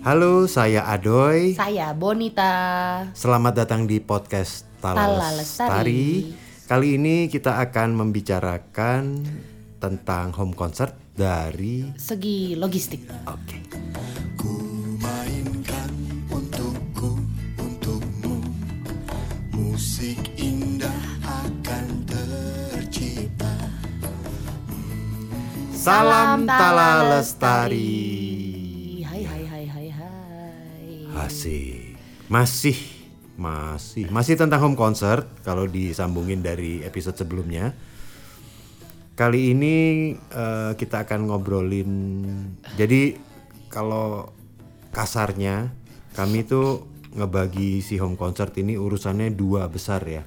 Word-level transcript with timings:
Halo, 0.00 0.48
saya 0.48 0.88
Adoy. 0.88 1.52
Saya 1.52 1.92
Bonita. 1.92 2.48
Selamat 3.12 3.52
datang 3.52 3.84
di 3.84 4.00
podcast 4.00 4.64
Tala, 4.80 4.96
Tala 4.96 5.28
Lestari. 5.36 6.24
Lestari. 6.24 6.64
Kali 6.64 6.88
ini 6.96 7.28
kita 7.28 7.60
akan 7.60 8.00
membicarakan 8.00 9.20
tentang 9.76 10.32
home 10.32 10.56
concert 10.56 10.96
dari 11.20 11.84
Segi 12.00 12.56
logistik. 12.56 13.04
Oke. 13.28 13.60
mainkan 15.00 15.92
untukku, 16.32 17.20
untukmu 17.60 18.40
Musik 19.52 20.16
indah 20.40 21.20
akan 21.28 22.08
tercipta 22.08 23.52
Salam 25.76 26.48
Tala 26.48 27.16
Lestari. 27.16 29.04
Hai 29.04 29.24
hai 29.24 29.44
hai 29.44 29.64
hai 29.68 29.88
hai. 29.92 30.88
Asik. 31.20 32.00
Masih 32.32 32.76
masih 33.40 34.08
masih 34.12 34.36
tentang 34.36 34.60
home 34.60 34.76
concert 34.76 35.24
kalau 35.44 35.64
disambungin 35.68 36.40
dari 36.40 36.80
episode 36.84 37.16
sebelumnya. 37.16 37.72
Kali 39.20 39.52
ini 39.52 39.76
eh, 40.16 40.72
kita 40.80 41.04
akan 41.04 41.28
ngobrolin. 41.28 41.92
Jadi 42.80 43.20
kalau 43.68 44.32
kasarnya 44.96 45.76
kami 46.16 46.48
tuh 46.48 46.88
ngebagi 47.12 47.84
si 47.84 48.00
home 48.00 48.16
concert 48.16 48.56
ini 48.56 48.80
urusannya 48.80 49.28
dua 49.36 49.68
besar 49.68 50.00
ya. 50.08 50.24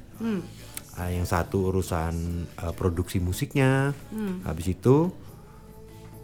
Ah, 0.94 1.10
yang 1.10 1.26
satu 1.26 1.74
urusan 1.74 2.46
eh, 2.54 2.74
produksi 2.78 3.18
musiknya. 3.18 3.98
Habis 4.46 4.78
itu 4.78 5.10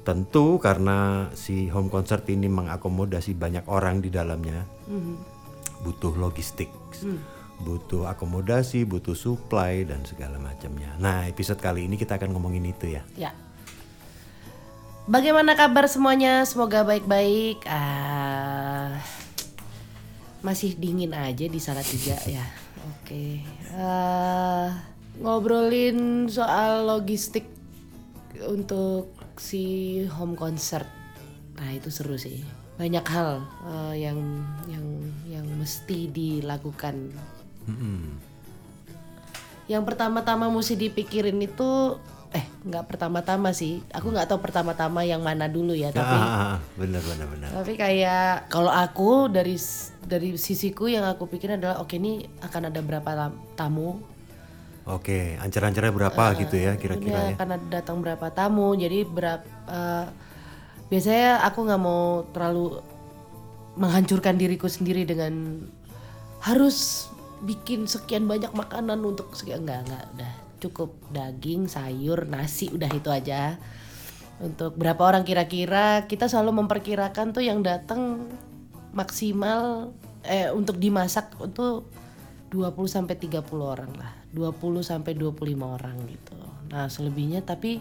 tentu 0.06 0.62
karena 0.62 1.34
si 1.34 1.74
home 1.74 1.90
concert 1.90 2.22
ini 2.30 2.46
mengakomodasi 2.54 3.34
banyak 3.34 3.66
orang 3.66 3.98
di 3.98 4.14
dalamnya 4.14 4.70
butuh 5.82 6.14
logistik 6.22 6.70
butuh 7.60 8.08
akomodasi 8.08 8.88
butuh 8.88 9.14
supply 9.14 9.84
dan 9.84 10.02
segala 10.08 10.40
macamnya 10.40 10.96
nah 11.00 11.28
episode 11.28 11.60
kali 11.60 11.86
ini 11.86 12.00
kita 12.00 12.16
akan 12.16 12.32
ngomongin 12.32 12.66
itu 12.68 12.96
ya 12.96 13.04
Ya. 13.16 13.32
Bagaimana 15.10 15.58
kabar 15.58 15.90
semuanya? 15.90 16.46
Semoga 16.46 16.86
baik-baik. 16.86 17.66
Ah, 17.66 19.02
masih 20.46 20.78
dingin 20.78 21.18
aja 21.18 21.50
di 21.50 21.58
Salatiga 21.58 22.14
ya. 22.30 22.46
Oke. 22.94 23.42
Ah, 23.74 24.86
ngobrolin 25.18 26.30
soal 26.30 26.86
logistik 26.86 27.50
untuk 28.46 29.10
si 29.42 30.06
home 30.14 30.38
concert. 30.38 30.86
Nah 31.58 31.74
itu 31.74 31.90
seru 31.90 32.14
sih. 32.14 32.46
Banyak 32.78 33.06
hal 33.10 33.42
eh, 33.66 34.06
yang 34.06 34.46
yang 34.70 34.86
yang 35.26 35.48
mesti 35.58 36.06
dilakukan. 36.06 37.18
Yang 39.70 39.84
pertama-tama 39.86 40.50
mesti 40.50 40.74
dipikirin 40.74 41.38
itu 41.42 42.00
eh 42.30 42.46
nggak 42.62 42.86
pertama-tama 42.86 43.50
sih. 43.54 43.82
Aku 43.90 44.14
nggak 44.14 44.30
tahu 44.30 44.38
pertama-tama 44.42 45.02
yang 45.02 45.22
mana 45.22 45.50
dulu 45.50 45.74
ya. 45.74 45.90
Tapi 45.90 46.14
ah, 46.14 46.54
ah, 46.54 46.58
bener 46.78 47.02
bener 47.02 47.26
bener 47.26 47.50
tapi 47.50 47.74
kayak 47.74 48.50
kalau 48.54 48.70
aku 48.70 49.30
dari 49.30 49.58
dari 50.06 50.38
sisiku 50.38 50.86
yang 50.86 51.06
aku 51.10 51.26
pikirin 51.26 51.58
adalah 51.58 51.82
oke 51.82 51.98
ini 51.98 52.26
akan 52.42 52.70
ada 52.70 52.82
berapa 52.86 53.10
tam- 53.10 53.42
tamu. 53.58 54.02
oke 54.90 55.38
ancar-ancarnya 55.38 55.94
berapa 55.94 56.24
gitu 56.42 56.56
ya 56.58 56.74
kira-kira 56.74 57.34
ya 57.34 57.38
ada 57.38 57.58
datang 57.70 58.02
berapa 58.02 58.30
tamu. 58.34 58.74
Jadi 58.78 59.06
berapa 59.06 60.10
biasanya 60.90 61.46
aku 61.46 61.60
nggak 61.66 61.82
mau 61.82 62.26
terlalu 62.34 62.82
menghancurkan 63.78 64.38
diriku 64.38 64.66
sendiri 64.66 65.06
dengan 65.06 65.66
harus 66.42 67.09
bikin 67.44 67.88
sekian 67.88 68.28
banyak 68.28 68.52
makanan 68.52 69.00
untuk 69.04 69.32
sekian 69.36 69.64
enggak 69.64 69.88
enggak 69.88 70.06
udah 70.16 70.34
cukup 70.60 70.92
daging 71.12 71.72
sayur 71.72 72.28
nasi 72.28 72.68
udah 72.72 72.92
itu 72.92 73.10
aja 73.10 73.56
untuk 74.40 74.76
berapa 74.76 75.00
orang 75.00 75.24
kira-kira 75.24 76.08
kita 76.08 76.28
selalu 76.28 76.64
memperkirakan 76.64 77.32
tuh 77.32 77.44
yang 77.44 77.64
datang 77.64 78.28
maksimal 78.92 79.96
eh 80.24 80.52
untuk 80.52 80.76
dimasak 80.80 81.32
untuk 81.40 81.88
20 82.52 82.76
sampai 82.90 83.16
30 83.16 83.46
orang 83.60 83.92
lah 83.96 84.12
20 84.36 84.84
sampai 84.84 85.16
25 85.16 85.60
orang 85.60 85.96
gitu 86.08 86.38
nah 86.70 86.92
selebihnya 86.92 87.44
tapi 87.44 87.80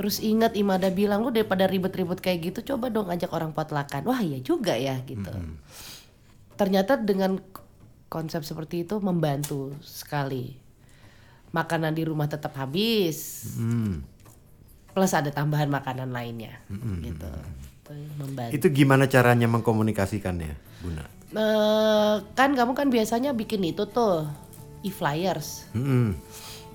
Terus 0.00 0.16
ingat 0.24 0.56
Imada 0.56 0.88
bilang 0.88 1.20
lu 1.20 1.28
daripada 1.28 1.68
ribet-ribet 1.68 2.24
kayak 2.24 2.38
gitu 2.40 2.72
coba 2.72 2.88
dong 2.88 3.12
ajak 3.12 3.28
orang 3.36 3.52
potlakan. 3.52 4.08
Wah 4.08 4.24
iya 4.24 4.40
juga 4.40 4.72
ya 4.72 4.96
gitu. 5.04 5.28
Ternyata 6.56 6.96
dengan 6.96 7.36
konsep 8.10 8.42
seperti 8.42 8.82
itu 8.82 8.98
membantu 8.98 9.72
sekali. 9.80 10.58
Makanan 11.50 11.94
di 11.94 12.04
rumah 12.04 12.26
tetap 12.26 12.52
habis. 12.54 13.46
Hmm. 13.56 14.02
Plus 14.90 15.14
ada 15.14 15.30
tambahan 15.30 15.70
makanan 15.70 16.10
lainnya 16.10 16.58
gitu. 17.00 17.30
Itu 17.86 17.92
membantu. 18.18 18.50
itu 18.54 18.66
gimana 18.74 19.06
caranya 19.06 19.46
mengkomunikasikannya 19.46 20.50
Buna 20.82 21.06
Eh, 21.30 22.14
kan 22.34 22.58
kamu 22.58 22.74
kan 22.74 22.90
biasanya 22.90 23.30
bikin 23.30 23.62
itu 23.62 23.86
tuh 23.86 24.26
e-flyers. 24.82 25.70
Mm-mm. 25.78 26.18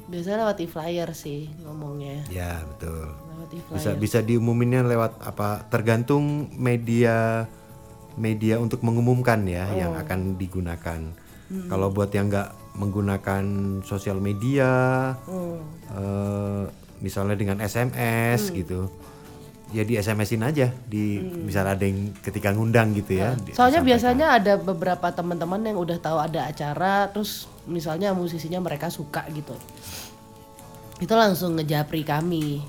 Biasanya 0.07 0.47
lewat 0.47 0.63
e-flyer 0.63 1.11
sih 1.11 1.51
ngomongnya. 1.59 2.23
ya 2.31 2.63
betul 2.63 3.11
Lewat 3.35 3.49
e-flyer. 3.51 3.75
bisa 3.75 3.89
bisa 3.99 4.19
diumuminnya 4.23 4.87
lewat 4.87 5.19
apa 5.19 5.67
tergantung 5.67 6.47
media 6.55 7.43
media 8.15 8.55
untuk 8.63 8.79
mengumumkan 8.79 9.43
ya 9.43 9.67
yang 9.75 9.91
akan 9.91 10.39
digunakan 10.39 11.03
kalau 11.65 11.89
buat 11.89 12.09
yang 12.09 12.27
nggak 12.27 12.49
menggunakan 12.73 13.43
sosial 13.81 14.17
media 14.17 14.71
eh, 15.89 16.63
misalnya 16.97 17.33
dengan 17.33 17.57
SMS 17.59 18.49
gitu 18.51 18.89
ya 19.67 19.81
di 19.81 19.95
SMS-in 19.95 20.41
aja 20.41 20.69
di 20.85 21.17
misalnya 21.19 21.73
ada 21.73 21.83
yang 21.83 22.13
ketika 22.19 22.49
ngundang 22.49 22.93
gitu 22.93 23.17
ya 23.17 23.33
di- 23.35 23.51
Soalnya 23.51 23.81
biasanya 23.83 24.27
ada 24.33 24.53
beberapa 24.55 25.09
teman-teman 25.09 25.59
yang 25.63 25.75
udah 25.75 25.97
tahu 25.97 26.17
ada 26.17 26.47
acara, 26.47 27.09
terus 27.09 27.45
misalnya 27.65 28.13
musisinya 28.13 28.57
mereka 28.59 28.87
suka 28.87 29.25
gitu, 29.29 29.57
itu 30.97 31.11
langsung 31.11 31.55
ngejapri 31.55 32.01
kami. 32.01 32.61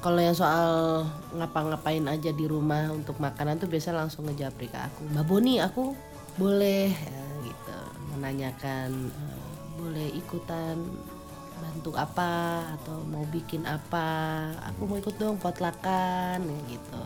Kalau 0.00 0.16
yang 0.16 0.32
soal 0.32 1.02
ngapa-ngapain 1.34 2.04
aja 2.06 2.30
di 2.30 2.44
rumah 2.44 2.88
untuk 2.88 3.16
makanan 3.16 3.58
tuh 3.58 3.68
biasa 3.68 3.92
langsung 3.92 4.24
ngejapri 4.24 4.64
ke 4.66 4.78
aku. 4.78 5.02
Mbak 5.10 5.24
Boni, 5.24 5.54
aku 5.58 5.92
boleh. 6.36 6.88
ya, 6.88 7.24
menanyakan 8.20 9.08
eh, 9.08 9.40
boleh 9.80 10.12
ikutan 10.12 10.76
bantu 11.60 11.96
apa 11.96 12.68
atau 12.76 13.00
mau 13.08 13.24
bikin 13.32 13.64
apa? 13.64 14.52
Aku 14.72 14.84
mau 14.84 15.00
ikut 15.00 15.16
dong 15.16 15.40
potlakan 15.40 16.44
ya 16.44 16.58
gitu. 16.68 17.02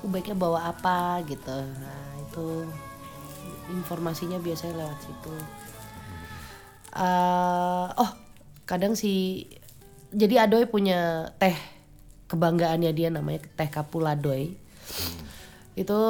Aku 0.00 0.08
baiknya 0.08 0.32
bawa 0.32 0.72
apa? 0.72 1.20
gitu. 1.28 1.52
Nah 1.52 2.08
itu 2.24 2.64
informasinya 3.68 4.40
biasanya 4.40 4.80
lewat 4.80 4.98
situ. 5.04 5.36
Eh, 6.96 7.86
oh 8.00 8.10
kadang 8.64 8.96
si 8.96 9.44
jadi 10.10 10.48
Adoy 10.48 10.66
punya 10.66 11.30
teh 11.36 11.54
kebanggaannya 12.32 12.90
dia 12.96 13.12
namanya 13.12 13.44
teh 13.54 13.68
Kapuladoy. 13.68 14.56
Itu 15.76 16.00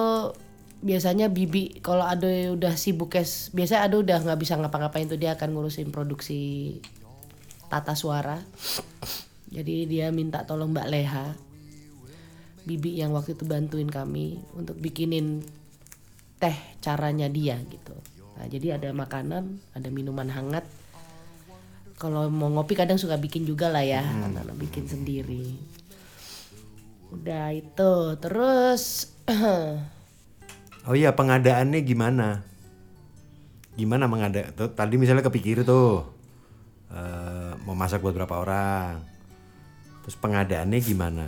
biasanya 0.81 1.29
bibi 1.29 1.85
kalau 1.85 2.09
Adoy 2.09 2.49
udah 2.57 2.73
sibuk 2.73 3.13
kes 3.13 3.53
biasanya 3.53 3.85
Adoy 3.85 4.01
udah 4.05 4.19
nggak 4.25 4.41
bisa 4.41 4.57
ngapa-ngapain 4.57 5.09
tuh 5.09 5.21
dia 5.21 5.37
akan 5.37 5.53
ngurusin 5.53 5.93
produksi 5.93 6.77
tata 7.69 7.93
suara. 7.93 8.41
Jadi 9.51 9.85
dia 9.85 10.09
minta 10.15 10.47
tolong 10.47 10.71
Mbak 10.73 10.89
Leha 10.89 11.27
bibi 12.65 13.01
yang 13.01 13.17
waktu 13.17 13.35
itu 13.35 13.45
bantuin 13.49 13.89
kami 13.89 14.41
untuk 14.53 14.77
bikinin 14.77 15.41
teh 16.41 16.57
caranya 16.81 17.29
dia 17.29 17.61
gitu. 17.69 17.97
Nah 18.37 18.47
jadi 18.49 18.81
ada 18.81 18.89
makanan 18.93 19.61
ada 19.77 19.89
minuman 19.93 20.29
hangat. 20.33 20.65
Kalau 22.01 22.33
mau 22.33 22.49
ngopi 22.49 22.73
kadang 22.73 22.97
suka 22.97 23.21
bikin 23.21 23.45
juga 23.45 23.69
lah 23.69 23.85
ya 23.85 24.01
anak-anak 24.01 24.57
bikin 24.57 24.89
sendiri. 24.89 25.61
Udah 27.13 27.53
itu 27.53 27.93
terus 28.17 29.13
oh 30.89 30.95
iya 30.97 31.13
pengadaannya 31.13 31.81
gimana? 31.85 32.45
Gimana 33.77 34.05
mengada 34.09 34.53
tuh, 34.53 34.73
tadi 34.73 35.01
misalnya 35.01 35.25
kepikir 35.25 35.65
tuh 35.65 36.05
eh, 36.93 37.53
mau 37.65 37.77
masak 37.77 38.01
buat 38.05 38.17
berapa 38.17 38.37
orang. 38.41 39.01
Terus 40.05 40.17
pengadaannya 40.17 40.81
gimana? 40.81 41.27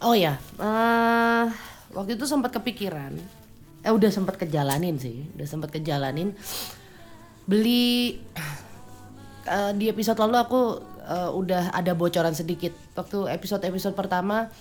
Oh 0.00 0.16
ya, 0.16 0.36
eh, 0.40 1.44
waktu 1.92 2.16
itu 2.16 2.24
sempat 2.24 2.52
kepikiran. 2.56 3.16
Eh 3.80 3.92
udah 3.92 4.12
sempat 4.12 4.36
kejalanin 4.36 5.00
sih 5.00 5.28
udah 5.36 5.46
sempat 5.48 5.72
kejalanin. 5.72 6.36
Beli 7.48 8.20
eh, 9.48 9.72
di 9.76 9.88
episode 9.88 10.20
lalu 10.20 10.36
aku 10.40 10.60
eh, 11.04 11.30
udah 11.32 11.72
ada 11.72 11.92
bocoran 11.96 12.36
sedikit. 12.36 12.72
Waktu 12.96 13.32
episode 13.32 13.64
episode 13.64 13.96
pertama 13.96 14.52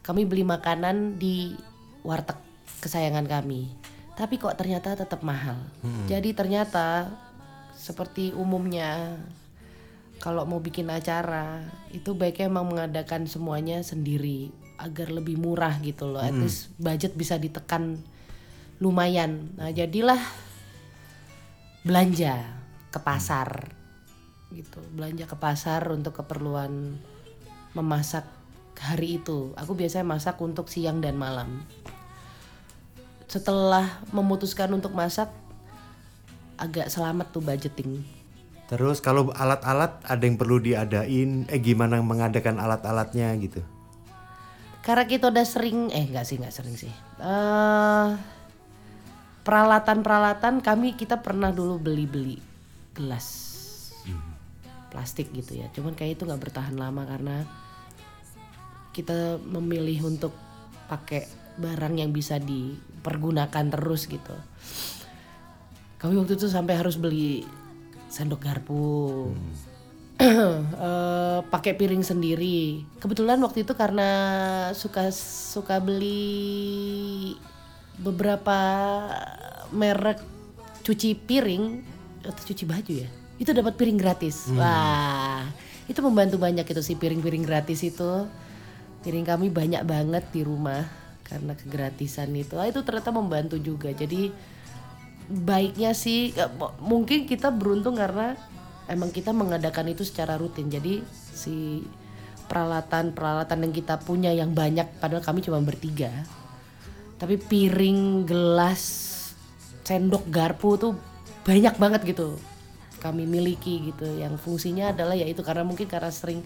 kami 0.00 0.24
beli 0.26 0.42
makanan 0.42 1.20
di 1.20 1.52
warteg 2.00 2.49
kesayangan 2.80 3.28
kami 3.28 3.70
tapi 4.18 4.36
kok 4.36 4.56
ternyata 4.56 4.96
tetap 4.96 5.20
mahal 5.22 5.56
jadi 6.08 6.34
ternyata 6.36 7.08
seperti 7.76 8.36
umumnya 8.36 9.16
kalau 10.20 10.44
mau 10.44 10.60
bikin 10.60 10.92
acara 10.92 11.64
itu 11.96 12.12
baiknya 12.12 12.52
emang 12.52 12.68
mengadakan 12.68 13.24
semuanya 13.24 13.80
sendiri 13.80 14.52
agar 14.76 15.08
lebih 15.12 15.40
murah 15.40 15.76
gitu 15.80 16.08
loh. 16.08 16.20
At 16.20 16.36
least 16.36 16.72
budget 16.76 17.16
bisa 17.16 17.40
ditekan 17.40 18.00
lumayan. 18.80 19.52
Nah, 19.56 19.72
jadilah 19.72 20.20
belanja 21.84 22.36
ke 22.92 23.00
pasar 23.00 23.72
gitu. 24.52 24.80
Belanja 24.92 25.24
ke 25.24 25.36
pasar 25.36 25.84
untuk 25.88 26.20
keperluan 26.20 27.00
memasak 27.72 28.28
hari 28.76 29.20
itu. 29.20 29.56
Aku 29.56 29.72
biasanya 29.72 30.04
masak 30.04 30.40
untuk 30.40 30.68
siang 30.68 31.00
dan 31.00 31.16
malam. 31.16 31.64
Setelah 33.30 34.02
memutuskan 34.10 34.74
untuk 34.74 34.90
masak 34.90 35.30
agak 36.58 36.90
selamat 36.90 37.30
tuh 37.30 37.46
budgeting. 37.46 38.02
Terus 38.66 38.98
kalau 38.98 39.30
alat-alat 39.30 40.02
ada 40.02 40.22
yang 40.26 40.34
perlu 40.34 40.58
diadain, 40.58 41.46
eh 41.46 41.62
gimana 41.62 42.02
mengadakan 42.02 42.58
alat-alatnya 42.58 43.30
gitu? 43.38 43.62
Karena 44.82 45.06
kita 45.06 45.30
udah 45.30 45.46
sering, 45.46 45.94
eh 45.94 46.10
nggak 46.10 46.26
sih 46.26 46.42
nggak 46.42 46.54
sering 46.54 46.74
sih. 46.74 46.90
Eh 47.22 48.08
peralatan-peralatan 49.46 50.58
kami 50.62 50.98
kita 50.98 51.22
pernah 51.22 51.54
dulu 51.54 51.78
beli-beli 51.78 52.38
gelas 52.94 53.58
plastik 54.90 55.30
gitu 55.30 55.54
ya. 55.54 55.70
Cuman 55.70 55.94
kayak 55.94 56.18
itu 56.18 56.26
nggak 56.26 56.50
bertahan 56.50 56.74
lama 56.74 57.06
karena 57.06 57.46
kita 58.90 59.38
memilih 59.38 60.10
untuk 60.10 60.34
pakai 60.90 61.30
barang 61.58 61.94
yang 62.02 62.10
bisa 62.10 62.42
dipergunakan 63.00 63.64
terus 63.72 64.04
gitu. 64.04 64.36
Kami 65.96 66.20
waktu 66.20 66.36
itu 66.36 66.52
sampai 66.52 66.76
harus 66.76 67.00
beli 67.00 67.48
sendok 68.12 68.44
garpu. 68.44 69.32
Eh, 70.20 71.40
pakai 71.48 71.72
piring 71.80 72.04
sendiri. 72.04 72.84
Kebetulan 73.00 73.40
waktu 73.40 73.64
itu 73.64 73.72
karena 73.72 74.08
suka 74.76 75.08
suka 75.16 75.80
beli 75.80 77.32
beberapa 77.96 78.60
merek 79.72 80.20
cuci 80.84 81.16
piring 81.16 81.80
atau 82.20 82.42
cuci 82.52 82.64
baju 82.68 82.92
ya. 83.00 83.08
Itu 83.40 83.56
dapat 83.56 83.80
piring 83.80 83.96
gratis. 83.96 84.52
Wah, 84.52 85.48
itu 85.88 86.04
membantu 86.04 86.36
banyak 86.36 86.68
itu 86.68 86.84
sih 86.84 87.00
piring-piring 87.00 87.48
gratis 87.48 87.80
itu. 87.80 88.28
Piring 89.00 89.24
kami 89.24 89.48
banyak 89.48 89.80
banget 89.88 90.28
di 90.36 90.44
rumah 90.44 90.99
karena 91.30 91.54
kegratisan 91.54 92.34
itu. 92.34 92.58
Ah, 92.58 92.66
itu 92.66 92.82
ternyata 92.82 93.14
membantu 93.14 93.56
juga. 93.56 93.94
Jadi 93.94 94.34
baiknya 95.30 95.94
sih 95.94 96.34
ya, 96.34 96.50
mungkin 96.82 97.30
kita 97.30 97.54
beruntung 97.54 97.94
karena 97.94 98.34
emang 98.90 99.14
kita 99.14 99.30
mengadakan 99.30 99.94
itu 99.94 100.02
secara 100.02 100.34
rutin 100.34 100.66
jadi 100.66 101.06
si 101.14 101.86
peralatan 102.50 103.14
peralatan 103.14 103.62
yang 103.62 103.70
kita 103.70 104.02
punya 104.02 104.34
yang 104.34 104.50
banyak 104.50 104.98
padahal 104.98 105.22
kami 105.22 105.38
cuma 105.46 105.62
bertiga 105.62 106.10
tapi 107.14 107.38
piring 107.38 108.26
gelas 108.26 109.06
sendok 109.86 110.26
garpu 110.26 110.74
tuh 110.74 110.98
banyak 111.46 111.78
banget 111.78 112.02
gitu 112.10 112.34
kami 112.98 113.24
miliki 113.24 113.94
gitu 113.94 114.18
yang 114.18 114.34
fungsinya 114.34 114.90
adalah 114.90 115.14
ya 115.14 115.30
itu 115.30 115.46
karena 115.46 115.62
mungkin 115.62 115.86
karena 115.86 116.10
sering 116.10 116.42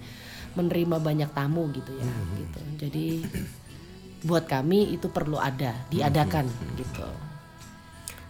menerima 0.54 1.00
banyak 1.00 1.30
tamu 1.32 1.72
gitu 1.72 1.92
ya 1.96 2.12
gitu 2.36 2.60
jadi 2.84 3.06
buat 4.24 4.48
kami 4.48 4.96
itu 4.96 5.12
perlu 5.12 5.36
ada 5.36 5.76
diadakan 5.92 6.48
gitu 6.80 7.06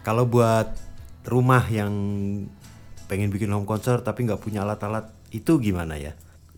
Kalau 0.05 0.29
buat 0.29 0.69
rumah 1.25 1.65
yang 1.73 1.95
pengen 3.09 3.33
bikin 3.33 3.49
home 3.49 3.65
concert 3.65 4.05
tapi 4.05 4.29
nggak 4.29 4.43
punya 4.43 4.67
alat-alat 4.67 5.09
itu 5.33 5.57
gimana 5.57 5.97
ya? 5.97 6.13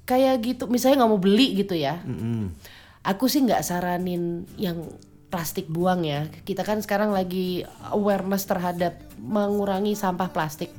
kayak 0.06 0.34
gitu 0.40 0.64
misalnya 0.70 1.04
nggak 1.04 1.12
mau 1.12 1.20
beli 1.20 1.58
gitu 1.58 1.74
ya 1.74 2.00
Mm-mm. 2.06 2.54
aku 3.02 3.26
sih 3.26 3.42
nggak 3.42 3.66
saranin 3.66 4.46
yang 4.54 4.86
plastik 5.28 5.66
buang 5.66 6.06
ya 6.06 6.30
kita 6.46 6.62
kan 6.62 6.78
sekarang 6.78 7.10
lagi 7.10 7.66
awareness 7.90 8.46
terhadap 8.46 9.02
mengurangi 9.18 9.98
sampah 9.98 10.30
plastik 10.30 10.70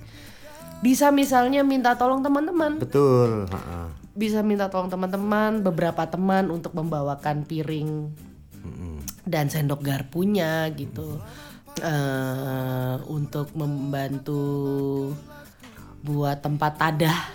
bisa 0.80 1.12
misalnya 1.12 1.62
minta 1.68 2.00
tolong 2.00 2.24
teman-teman 2.24 2.80
Betul. 2.80 3.52
ha-ha. 3.52 3.92
bisa 4.16 4.40
minta 4.40 4.72
tolong 4.72 4.88
teman-teman 4.88 5.60
beberapa 5.60 6.08
teman 6.08 6.48
untuk 6.48 6.72
membawakan 6.72 7.44
piring 7.44 8.16
dan 9.28 9.52
sendok 9.52 9.84
garpunya 9.84 10.72
gitu 10.74 11.20
Eh, 11.78 12.96
untuk 13.06 13.54
membantu 13.54 14.42
buat 16.02 16.42
tempat 16.42 16.74
tadah 16.74 17.30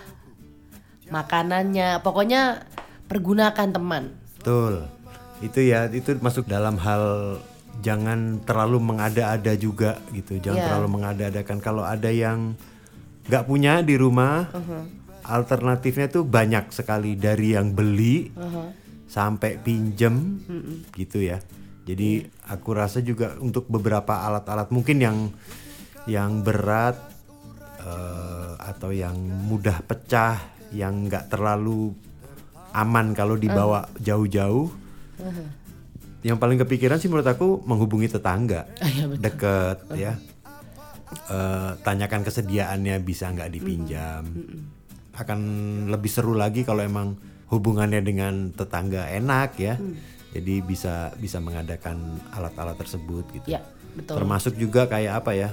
makanannya 1.15 2.03
pokoknya 2.03 2.67
pergunakan 3.07 3.71
teman 3.71 4.19
Betul. 4.43 4.91
Itu 5.39 5.63
ya, 5.63 5.87
itu 5.87 6.19
masuk 6.19 6.51
dalam 6.51 6.75
hal 6.83 7.39
jangan 7.87 8.43
terlalu 8.43 8.83
mengada-ada 8.83 9.55
juga 9.55 10.03
gitu. 10.11 10.43
Jangan 10.43 10.59
Iya. 10.59 10.67
terlalu 10.67 10.89
mengada-adakan 10.91 11.59
kalau 11.63 11.87
ada 11.87 12.11
yang 12.11 12.59
nggak 13.31 13.47
punya 13.47 13.87
di 13.87 13.95
rumah. 13.95 14.51
Alternatifnya 15.23 16.11
tuh 16.11 16.27
banyak 16.27 16.75
sekali 16.75 17.15
dari 17.15 17.55
yang 17.55 17.71
beli 17.71 18.35
sampai 19.07 19.63
pinjem 19.63 20.43
gitu 20.99 21.23
ya. 21.23 21.39
Jadi 21.83 22.23
aku 22.47 22.71
rasa 22.79 23.03
juga 23.03 23.35
untuk 23.43 23.67
beberapa 23.67 24.23
alat-alat 24.23 24.71
mungkin 24.71 25.03
yang 25.03 25.19
yang 26.07 26.43
berat 26.43 26.95
eh, 27.83 28.53
atau 28.59 28.95
yang 28.95 29.19
mudah 29.19 29.83
pecah, 29.83 30.39
yang 30.71 31.11
nggak 31.11 31.27
terlalu 31.27 31.91
aman 32.73 33.13
kalau 33.13 33.35
dibawa 33.35 33.91
jauh-jauh. 33.99 34.71
Yang 36.23 36.39
paling 36.39 36.59
kepikiran 36.63 37.03
sih 37.03 37.11
menurut 37.11 37.27
aku 37.27 37.67
menghubungi 37.67 38.07
tetangga 38.07 38.71
Ah, 38.79 38.87
iya, 38.87 39.05
betul. 39.11 39.23
deket 39.27 39.79
ya. 39.99 40.13
Eh, 41.13 41.71
tanyakan 41.83 42.23
kesediaannya 42.23 43.03
bisa 43.03 43.27
nggak 43.29 43.51
dipinjam. 43.53 44.23
Akan 45.13 45.41
lebih 45.91 46.09
seru 46.09 46.33
lagi 46.33 46.63
kalau 46.63 46.81
emang 46.81 47.19
hubungannya 47.51 48.01
dengan 48.01 48.55
tetangga 48.55 49.11
enak 49.11 49.51
ya. 49.59 49.77
Jadi 50.33 50.55
bisa 50.61 51.13
bisa 51.15 51.39
mengadakan 51.39 52.01
alat-alat 52.31 52.75
tersebut 52.75 53.25
gitu. 53.33 53.47
ya 53.47 53.61
betul 53.93 54.17
Termasuk 54.17 54.57
juga 54.57 54.87
kayak 54.87 55.15
apa 55.21 55.33
ya? 55.33 55.51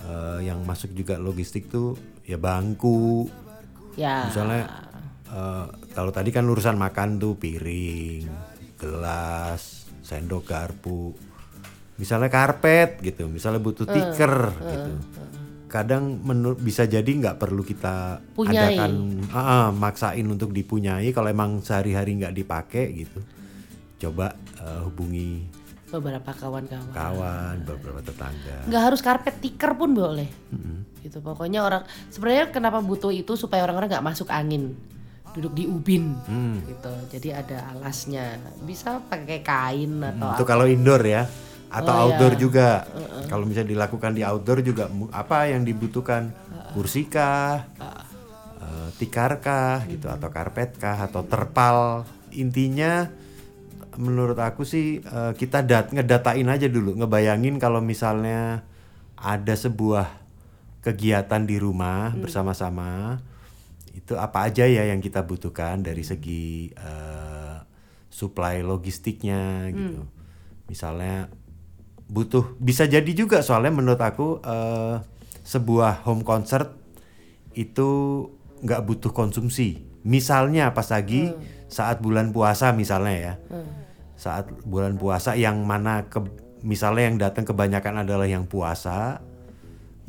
eh, 0.00 0.46
yang 0.46 0.62
masuk 0.62 0.90
juga 0.92 1.18
logistik 1.18 1.66
tuh 1.68 1.94
ya 2.22 2.38
bangku, 2.38 3.26
ya 3.94 4.26
misalnya 4.26 4.62
eh, 5.26 5.64
kalau 5.90 6.10
tadi 6.10 6.30
kan 6.30 6.46
urusan 6.46 6.74
makan 6.74 7.18
tuh 7.18 7.34
piring 7.34 8.26
gelas 8.78 9.90
sendok 10.00 10.46
garpu 10.46 11.12
misalnya 11.94 12.30
karpet 12.30 13.02
gitu 13.02 13.26
misalnya 13.26 13.58
butuh 13.58 13.84
Eh, 13.84 13.92
tiker 13.92 14.34
gitu 14.56 14.92
kadang 15.66 16.22
menur- 16.22 16.56
bisa 16.56 16.86
jadi 16.86 17.04
nggak 17.04 17.36
perlu 17.36 17.60
kita 17.60 18.22
Punyai. 18.32 18.72
adakan 18.72 18.92
ah, 19.28 19.36
ah, 19.36 19.66
maksain 19.68 20.24
untuk 20.24 20.48
dipunyai 20.48 21.10
kalau 21.10 21.28
emang 21.28 21.60
sehari-hari 21.60 22.16
nggak 22.16 22.32
dipakai 22.32 22.86
gitu 22.96 23.20
coba 23.98 24.26
eh, 24.56 24.80
hubungi 24.82 25.30
beberapa 25.88 26.36
kawan-kawan. 26.36 26.92
kawan 26.92 27.56
beberapa 27.64 28.00
tetangga. 28.04 28.68
Nggak 28.68 28.82
harus 28.84 29.00
karpet 29.00 29.40
tikar 29.40 29.72
pun 29.72 29.90
boleh. 29.90 30.28
Gitu 31.00 31.18
pokoknya 31.18 31.64
orang 31.64 31.82
sebenarnya 32.08 32.52
kenapa 32.52 32.78
butuh 32.78 33.08
itu 33.08 33.34
supaya 33.34 33.64
orang-orang 33.64 33.88
nggak 33.88 34.04
masuk 34.04 34.28
angin? 34.28 34.76
Duduk 35.32 35.56
di 35.56 35.64
ubin. 35.64 36.12
Hmm. 36.28 36.60
gitu 36.64 36.92
jadi 37.08 37.40
ada 37.40 37.72
alasnya. 37.72 38.36
Bisa 38.62 39.00
pakai 39.00 39.40
kain 39.40 39.96
atau 40.04 40.36
itu 40.36 40.44
kalau 40.44 40.68
indoor 40.68 41.00
ya. 41.02 41.24
Atau 41.68 41.92
Oh, 41.92 42.00
outdoor 42.08 42.32
iya. 42.32 42.40
juga 42.40 42.68
kalau 43.28 43.44
misalnya 43.44 43.72
dilakukan 43.72 44.12
di 44.12 44.24
outdoor 44.24 44.60
juga 44.60 44.88
apa 45.08 45.48
yang 45.48 45.64
dibutuhkan? 45.64 46.32
Kursi 46.76 47.08
kah? 47.08 47.64
Eh, 48.60 48.88
tikar 48.96 49.40
kah? 49.40 49.88
Gitu 49.88 50.04
atau 50.04 50.28
karpet 50.28 50.76
kah? 50.76 51.00
Atau 51.00 51.24
terpal? 51.24 52.04
Intinya 52.32 53.08
menurut 53.98 54.38
aku 54.38 54.62
sih 54.62 55.02
eh, 55.02 55.32
kita 55.34 55.66
dat 55.66 55.90
ngedatain 55.90 56.46
aja 56.46 56.70
dulu. 56.70 56.94
Ngebayangin 56.94 57.58
kalau 57.58 57.82
misalnya 57.82 58.62
ada 59.18 59.54
sebuah 59.58 60.06
kegiatan 60.78 61.42
di 61.42 61.58
rumah 61.58 62.14
bersama-sama 62.14 63.18
itu 63.90 64.14
apa 64.14 64.46
aja 64.46 64.62
ya 64.62 64.86
yang 64.86 65.02
kita 65.02 65.26
butuhkan 65.26 65.82
dari 65.82 66.06
segi 66.06 66.70
eh, 66.78 67.58
supply 68.08 68.62
logistiknya 68.62 69.66
gitu. 69.74 70.06
Misalnya 70.70 71.26
butuh 72.08 72.56
bisa 72.56 72.88
jadi 72.88 73.10
juga 73.12 73.42
soalnya 73.42 73.74
menurut 73.74 74.00
aku 74.00 74.38
eh, 74.46 75.02
sebuah 75.42 76.06
home 76.06 76.22
concert 76.22 76.70
itu 77.58 77.88
nggak 78.62 78.84
butuh 78.86 79.10
konsumsi. 79.10 79.82
Misalnya 80.06 80.70
pas 80.70 80.86
lagi 80.94 81.34
saat 81.68 81.98
bulan 82.00 82.32
puasa 82.32 82.72
misalnya 82.72 83.16
ya, 83.18 83.34
saat 84.18 84.50
bulan 84.66 84.98
puasa 84.98 85.38
yang 85.38 85.62
mana 85.62 86.10
ke 86.10 86.18
misalnya 86.66 87.02
yang 87.06 87.16
datang 87.22 87.46
kebanyakan 87.46 88.02
adalah 88.02 88.26
yang 88.26 88.50
puasa, 88.50 89.22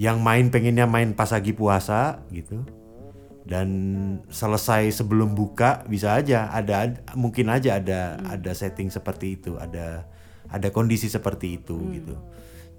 yang 0.01 0.18
main 0.25 0.50
pengennya 0.50 0.89
main 0.89 1.13
pas 1.13 1.30
lagi 1.30 1.54
puasa 1.54 2.25
gitu, 2.34 2.66
dan 3.46 3.70
selesai 4.34 4.89
sebelum 4.89 5.38
buka 5.38 5.86
bisa 5.86 6.18
aja 6.18 6.50
ada 6.50 6.89
mungkin 7.13 7.54
aja 7.54 7.78
ada 7.78 8.18
ada 8.25 8.51
setting 8.58 8.89
seperti 8.89 9.38
itu, 9.38 9.62
ada 9.62 10.10
ada 10.50 10.68
kondisi 10.74 11.06
seperti 11.06 11.62
itu 11.62 11.78
gitu. 11.94 12.18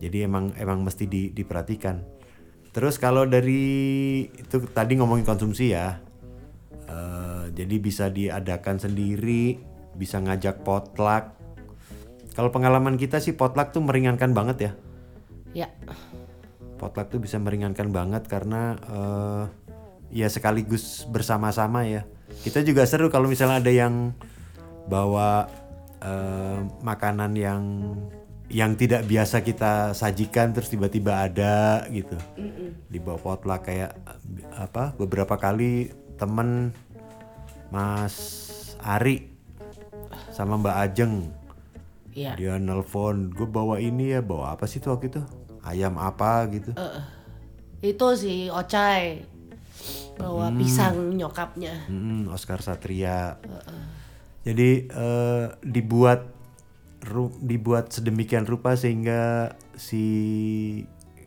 Jadi 0.03 0.27
emang 0.27 0.51
emang 0.59 0.83
mesti 0.83 1.07
di- 1.07 1.31
diperhatikan. 1.31 2.03
Terus 2.75 2.99
kalau 2.99 3.23
dari 3.23 4.27
itu 4.27 4.67
tadi 4.75 4.99
ngomongin 4.99 5.27
konsumsi 5.27 5.75
ya, 5.75 6.03
eh, 6.91 7.45
jadi 7.55 7.77
bisa 7.79 8.11
diadakan 8.11 8.83
sendiri, 8.83 9.70
bisa 10.01 10.17
ngajak 10.17 10.65
potluck. 10.65 11.37
Kalau 12.33 12.49
pengalaman 12.49 12.97
kita 12.97 13.21
sih 13.21 13.37
potluck 13.37 13.77
tuh 13.77 13.85
meringankan 13.85 14.33
banget 14.33 14.57
ya. 14.65 14.73
Ya, 15.51 15.69
Potluck 16.81 17.13
tuh 17.13 17.21
bisa 17.21 17.37
meringankan 17.37 17.93
banget 17.93 18.25
karena 18.25 18.81
eh, 18.89 19.45
ya 20.25 20.33
sekaligus 20.33 21.05
bersama-sama 21.05 21.85
ya. 21.85 22.09
Kita 22.41 22.65
juga 22.65 22.89
seru 22.89 23.13
kalau 23.13 23.29
misalnya 23.29 23.61
ada 23.61 23.69
yang 23.69 24.17
bawa 24.89 25.45
eh, 26.01 26.59
makanan 26.81 27.37
yang 27.37 27.63
yang 28.51 28.75
tidak 28.75 29.07
biasa 29.07 29.47
kita 29.47 29.93
sajikan 29.93 30.57
terus 30.57 30.73
tiba-tiba 30.73 31.29
ada 31.29 31.85
gitu. 31.93 32.17
Di 32.89 32.97
bawah 32.97 33.21
potluck 33.21 33.69
kayak 33.69 33.93
apa 34.57 34.97
beberapa 34.97 35.37
kali 35.37 35.93
temen 36.17 36.73
Mas 37.69 38.17
Ari 38.81 39.30
sama 40.41 40.57
Mbak 40.57 40.77
Ajeng. 40.81 41.15
Ya. 42.11 42.35
dia 42.35 42.59
nelpon 42.59 43.31
gue 43.31 43.47
bawa 43.47 43.79
ini 43.79 44.11
ya 44.11 44.19
bawa 44.19 44.57
apa 44.57 44.65
sih 44.67 44.81
tuh 44.81 44.97
waktu 44.97 45.13
itu? 45.13 45.23
Ayam 45.61 46.01
apa? 46.01 46.49
gitu. 46.49 46.73
Itu 47.85 48.17
si 48.17 48.49
Ocai. 48.49 49.21
Bawa 50.17 50.49
pisang 50.53 51.13
nyokapnya. 51.15 51.87
Mm, 51.87 52.33
Oscar 52.33 52.65
Satria. 52.65 53.37
Jadi 54.43 54.89
eh, 54.89 55.45
dibuat 55.61 56.25
ru- 57.05 57.37
dibuat 57.41 57.93
sedemikian 57.93 58.49
rupa 58.49 58.75
sehingga 58.75 59.55
si 59.77 60.05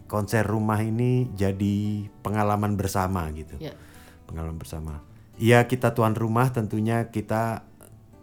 konser 0.10 0.46
rumah 0.46 0.82
ini 0.82 1.30
jadi 1.34 2.06
pengalaman 2.26 2.76
bersama 2.76 3.30
gitu. 3.32 3.56
Ya. 3.62 3.74
pengalaman 4.28 4.58
bersama. 4.58 5.06
Iya 5.38 5.66
kita 5.66 5.94
tuan 5.94 6.14
rumah 6.14 6.50
tentunya 6.50 7.10
kita 7.10 7.66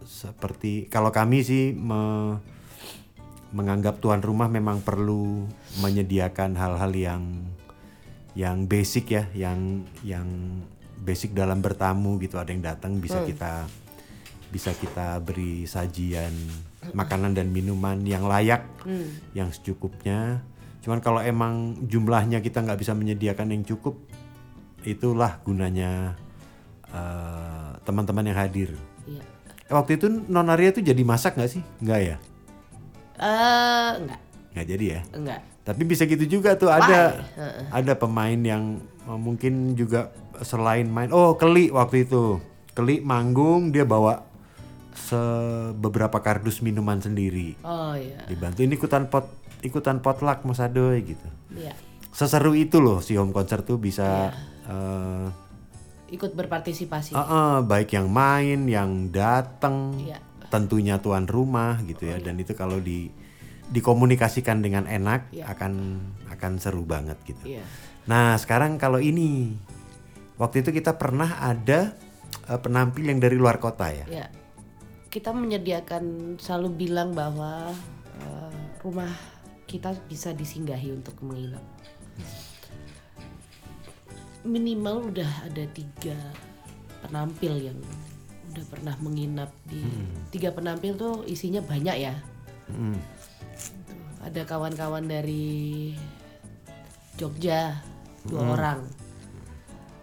seperti 0.05 0.89
kalau 0.89 1.13
kami 1.13 1.45
sih 1.45 1.71
me- 1.73 2.41
menganggap 3.51 3.99
tuan 3.99 4.23
rumah 4.23 4.47
memang 4.47 4.79
perlu 4.79 5.43
menyediakan 5.83 6.55
hal-hal 6.55 6.91
yang 6.95 7.23
yang 8.31 8.63
basic 8.63 9.11
ya, 9.11 9.23
yang 9.35 9.83
yang 10.07 10.27
basic 11.03 11.35
dalam 11.35 11.59
bertamu 11.59 12.15
gitu. 12.23 12.39
Ada 12.39 12.55
yang 12.55 12.63
datang 12.63 13.03
bisa 13.03 13.19
kita 13.27 13.67
bisa 14.51 14.71
kita 14.75 15.19
beri 15.19 15.63
sajian 15.67 16.31
makanan 16.95 17.35
dan 17.35 17.51
minuman 17.51 17.99
yang 18.07 18.23
layak, 18.27 18.63
yang 19.35 19.51
secukupnya. 19.51 20.43
Cuman 20.81 21.03
kalau 21.03 21.19
emang 21.19 21.75
jumlahnya 21.87 22.39
kita 22.39 22.63
nggak 22.63 22.79
bisa 22.79 22.95
menyediakan 22.95 23.51
yang 23.51 23.63
cukup, 23.67 23.99
itulah 24.87 25.43
gunanya 25.43 26.15
eh, 26.87 27.71
teman-teman 27.83 28.31
yang 28.31 28.39
hadir. 28.39 28.71
Iya. 29.71 29.79
Waktu 29.79 29.91
itu 29.95 30.07
Nonaria 30.27 30.69
tuh 30.69 30.83
jadi 30.83 30.99
masak 31.01 31.39
nggak 31.39 31.47
sih? 31.49 31.63
Nggak 31.79 31.99
ya? 32.01 32.15
Eh, 33.15 33.91
enggak, 33.97 34.19
Nggak 34.51 34.65
jadi 34.67 34.85
ya? 34.85 35.01
enggak. 35.13 35.39
Tapi 35.61 35.81
bisa 35.85 36.03
gitu 36.03 36.25
juga 36.27 36.57
tuh 36.57 36.67
ada 36.67 37.21
Heeh. 37.31 37.65
ada 37.71 37.93
pemain 37.95 38.35
yang 38.35 38.63
eh, 39.01 39.15
mungkin 39.15 39.73
juga 39.73 40.11
selain 40.41 40.89
main 40.89 41.07
oh 41.09 41.37
Keli 41.37 41.69
waktu 41.69 42.03
itu 42.03 42.41
Keli 42.73 42.99
manggung 42.99 43.69
dia 43.69 43.85
bawa 43.85 44.25
se 44.91 45.15
beberapa 45.73 46.17
kardus 46.19 46.59
minuman 46.59 46.97
sendiri 46.97 47.55
Oh 47.61 47.93
iya. 47.93 48.25
dibantu 48.25 48.59
ini 48.59 48.73
ikutan 48.73 49.05
pot 49.05 49.29
ikutan 49.61 50.01
potluck 50.01 50.41
Mas 50.43 50.57
Adoy 50.57 51.05
gitu 51.05 51.27
Iya. 51.53 51.77
seseru 52.09 52.51
itu 52.51 52.81
loh 52.81 52.99
si 52.99 53.13
home 53.13 53.29
concert 53.29 53.61
tuh 53.61 53.77
bisa 53.77 54.33
eh, 54.65 55.25
Ikut 56.11 56.35
berpartisipasi. 56.35 57.15
eh, 57.15 57.19
eh, 57.19 57.57
baik 57.63 57.95
yang 57.95 58.11
main 58.11 58.67
yang 58.67 59.09
datang 59.09 59.95
Iya. 59.95 60.19
tentunya 60.51 60.99
tuan 60.99 61.23
rumah 61.23 61.79
gitu 61.83 62.03
ya 62.05 62.19
dan 62.19 62.35
itu 62.35 62.51
kalau 62.51 62.77
di 62.77 63.07
dikomunikasikan 63.71 64.59
dengan 64.59 64.83
enak 64.83 65.31
Iya. 65.31 65.47
akan 65.47 65.73
akan 66.27 66.51
seru 66.59 66.83
banget 66.83 67.15
gitu. 67.23 67.55
Iya. 67.55 67.63
Nah 68.03 68.35
sekarang 68.35 68.75
kalau 68.75 68.99
ini 68.99 69.55
waktu 70.35 70.59
itu 70.59 70.75
kita 70.75 70.99
pernah 70.99 71.39
ada 71.39 71.95
eh, 72.45 72.59
penampil 72.59 73.07
yang 73.07 73.23
dari 73.23 73.39
luar 73.39 73.55
kota 73.57 73.87
ya. 73.87 74.03
Ya, 74.11 74.27
kita 75.07 75.31
menyediakan 75.31 76.35
selalu 76.35 76.69
bilang 76.75 77.15
bahwa 77.15 77.71
eh, 78.19 78.51
rumah 78.83 79.11
kita 79.63 79.95
bisa 80.05 80.35
disinggahi 80.35 80.91
untuk 80.91 81.15
menginap. 81.23 81.63
Minimal 84.41 85.13
udah 85.13 85.31
ada 85.45 85.63
tiga 85.69 86.17
penampil 87.05 87.71
yang 87.71 87.77
udah 88.51 88.65
pernah 88.67 88.95
menginap 88.99 89.53
di 89.69 89.79
tiga 90.33 90.51
penampil 90.51 90.97
tuh 90.97 91.15
isinya 91.29 91.61
banyak 91.63 91.97
ya. 92.09 92.15
Mm. 92.73 92.97
Tuh, 92.97 94.01
Ada 94.21 94.41
kawan-kawan 94.45 95.05
dari 95.05 95.93
Jogja 97.17 97.79
dua 98.25 98.57
orang. 98.57 98.79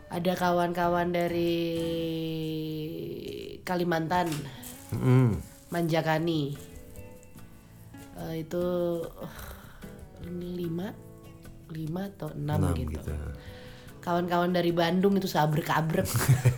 Ada 0.09 0.33
kawan-kawan 0.39 1.13
dari 1.13 1.61
Kalimantan, 3.61 4.33
Mm-mm. 4.97 5.37
Manjakani. 5.69 6.57
Eh, 8.19 8.35
itu 8.41 8.65
ini 10.25 10.65
lima, 10.65 10.97
lima 11.69 12.09
atau 12.09 12.33
enam, 12.33 12.59
Enam 12.65 12.75
gitu. 12.81 12.97
gitu. 12.97 13.13
Kawan-kawan 14.09 14.51
dari 14.51 14.73
Bandung 14.73 15.13
itu 15.15 15.29
sabrek-abrek, 15.29 16.09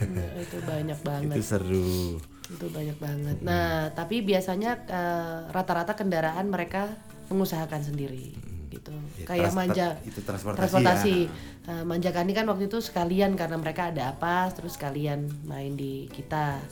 Nah, 0.07 0.39
itu 0.41 0.63
banyak 0.63 0.99
banget 1.03 1.35
Itu 1.35 1.43
seru. 1.43 2.15
itu 2.47 2.67
banyak 2.69 2.95
banget. 2.97 3.37
Nah, 3.43 3.91
tapi 3.91 4.23
biasanya 4.23 4.79
eh, 4.81 5.39
rata-rata 5.49 5.93
kendaraan 5.93 6.47
mereka 6.47 6.95
mengusahakan 7.27 7.83
sendiri 7.83 8.31
gitu. 8.71 8.95
Ya, 9.17 9.27
Kayak 9.27 9.51
trans- 9.51 9.59
manja 9.59 9.87
itu 10.01 10.21
transportasi 10.21 10.59
transportasi. 10.63 11.17
ya. 11.27 11.73
Eh, 11.73 11.85
Manjakani 11.85 12.31
kan 12.31 12.47
waktu 12.47 12.65
itu 12.65 12.79
sekalian 12.79 13.35
karena 13.35 13.55
mereka 13.55 13.91
ada 13.91 14.11
apa, 14.11 14.47
terus 14.51 14.75
sekalian 14.75 15.27
main 15.43 15.75
di 15.75 16.07
kita. 16.09 16.63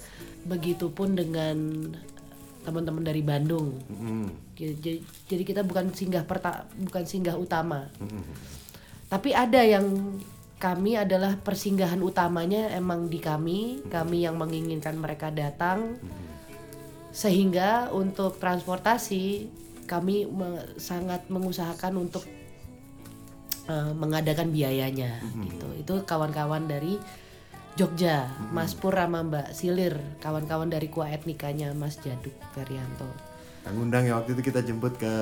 Begitupun 0.44 1.12
dengan 1.12 1.58
teman-teman 2.60 3.02
dari 3.02 3.20
Bandung. 3.20 3.82
Mm-mm. 3.84 4.30
Jadi, 4.54 4.98
jadi 5.26 5.42
kita 5.44 5.60
bukan 5.62 5.90
singgah 5.90 6.22
perta, 6.22 6.70
bukan 6.76 7.02
singgah 7.02 7.34
utama. 7.34 7.90
Mm-mm. 7.98 8.22
Tapi 9.06 9.32
ada 9.32 9.58
yang 9.58 9.86
kami 10.58 10.98
adalah 10.98 11.38
persinggahan 11.38 12.02
utamanya 12.02 12.66
emang 12.74 13.06
di 13.06 13.22
kami, 13.22 13.86
kami 13.86 14.26
yang 14.26 14.34
menginginkan 14.34 14.98
mereka 14.98 15.30
datang. 15.30 15.94
Sehingga 17.08 17.90
untuk 17.90 18.36
transportasi 18.36 19.48
kami 19.88 20.28
me- 20.28 20.76
sangat 20.76 21.26
mengusahakan 21.26 21.94
untuk 21.98 22.26
eh, 23.64 23.92
mengadakan 23.94 24.50
biayanya 24.50 25.22
gitu. 25.22 25.66
Itu 25.78 25.94
kawan-kawan 26.02 26.66
dari 26.66 26.98
Jogja, 27.74 28.26
Mas 28.50 28.74
Pur 28.74 28.90
sama 28.90 29.22
Mbak 29.22 29.54
Silir, 29.54 29.94
kawan-kawan 30.18 30.66
dari 30.66 30.90
Kua 30.90 31.14
Etnikanya 31.14 31.70
Mas 31.70 31.94
Jaduk 32.02 32.34
Ferianto. 32.50 33.06
Kang 33.62 33.78
undang 33.78 34.02
ya 34.02 34.18
waktu 34.18 34.34
itu 34.34 34.42
kita 34.42 34.66
jemput 34.66 34.98
ke 34.98 35.12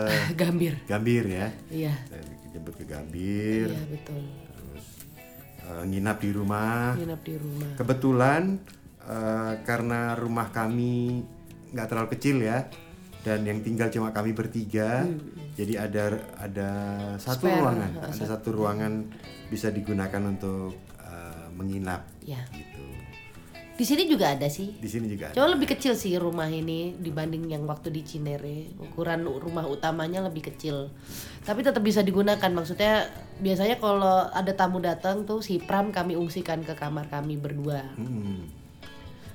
Gambir. 0.40 0.80
Gambir 0.88 1.28
ya. 1.28 1.52
Iya. 1.68 1.92
Jemput 2.56 2.72
ke 2.80 2.88
Gambir, 2.88 3.68
Iya 3.68 3.84
betul. 3.84 4.22
Eh, 5.66 5.84
nginap 5.84 6.22
di 6.22 6.30
rumah. 6.30 6.94
Nginap 6.94 7.20
di 7.22 7.34
rumah. 7.34 7.70
Kebetulan 7.74 8.42
eh, 9.02 9.54
karena 9.62 10.14
rumah 10.14 10.48
kami 10.50 11.22
nggak 11.74 11.86
terlalu 11.90 12.08
kecil 12.14 12.40
ya, 12.40 12.66
dan 13.26 13.42
yang 13.42 13.58
tinggal 13.60 13.90
cuma 13.90 14.14
kami 14.14 14.30
bertiga, 14.32 15.02
jadi 15.58 15.90
ada 15.90 16.04
ada 16.38 16.70
satu 17.18 17.50
Spare, 17.50 17.58
ruangan, 17.60 17.90
eh, 17.98 18.10
ada 18.14 18.24
satu 18.24 18.48
ruangan 18.54 18.92
bisa 19.50 19.68
digunakan 19.70 20.22
untuk 20.24 20.78
eh, 21.02 21.46
menginap 21.54 22.06
Ya. 22.22 22.42
gitu. 22.54 22.75
Di 23.76 23.84
sini 23.84 24.08
juga 24.08 24.32
ada 24.32 24.48
sih. 24.48 24.72
Di 24.80 24.88
sini 24.88 25.04
juga 25.04 25.28
ada. 25.28 25.36
Cuma 25.36 25.52
lebih 25.52 25.68
kecil 25.76 25.92
sih 25.92 26.16
rumah 26.16 26.48
ini 26.48 26.96
dibanding 26.96 27.44
yang 27.52 27.68
waktu 27.68 27.92
di 27.92 28.00
Cinere. 28.00 28.72
Ukuran 28.80 29.28
rumah 29.28 29.68
utamanya 29.68 30.24
lebih 30.24 30.48
kecil. 30.48 30.88
Tapi 31.44 31.60
tetap 31.60 31.84
bisa 31.84 32.00
digunakan. 32.00 32.48
Maksudnya 32.48 33.04
biasanya 33.36 33.76
kalau 33.76 34.32
ada 34.32 34.52
tamu 34.56 34.80
datang 34.80 35.28
tuh 35.28 35.44
si 35.44 35.60
Pram 35.60 35.92
kami 35.92 36.16
ungsikan 36.16 36.64
ke 36.64 36.72
kamar 36.72 37.12
kami 37.12 37.36
berdua. 37.36 37.84
Hmm. 38.00 38.48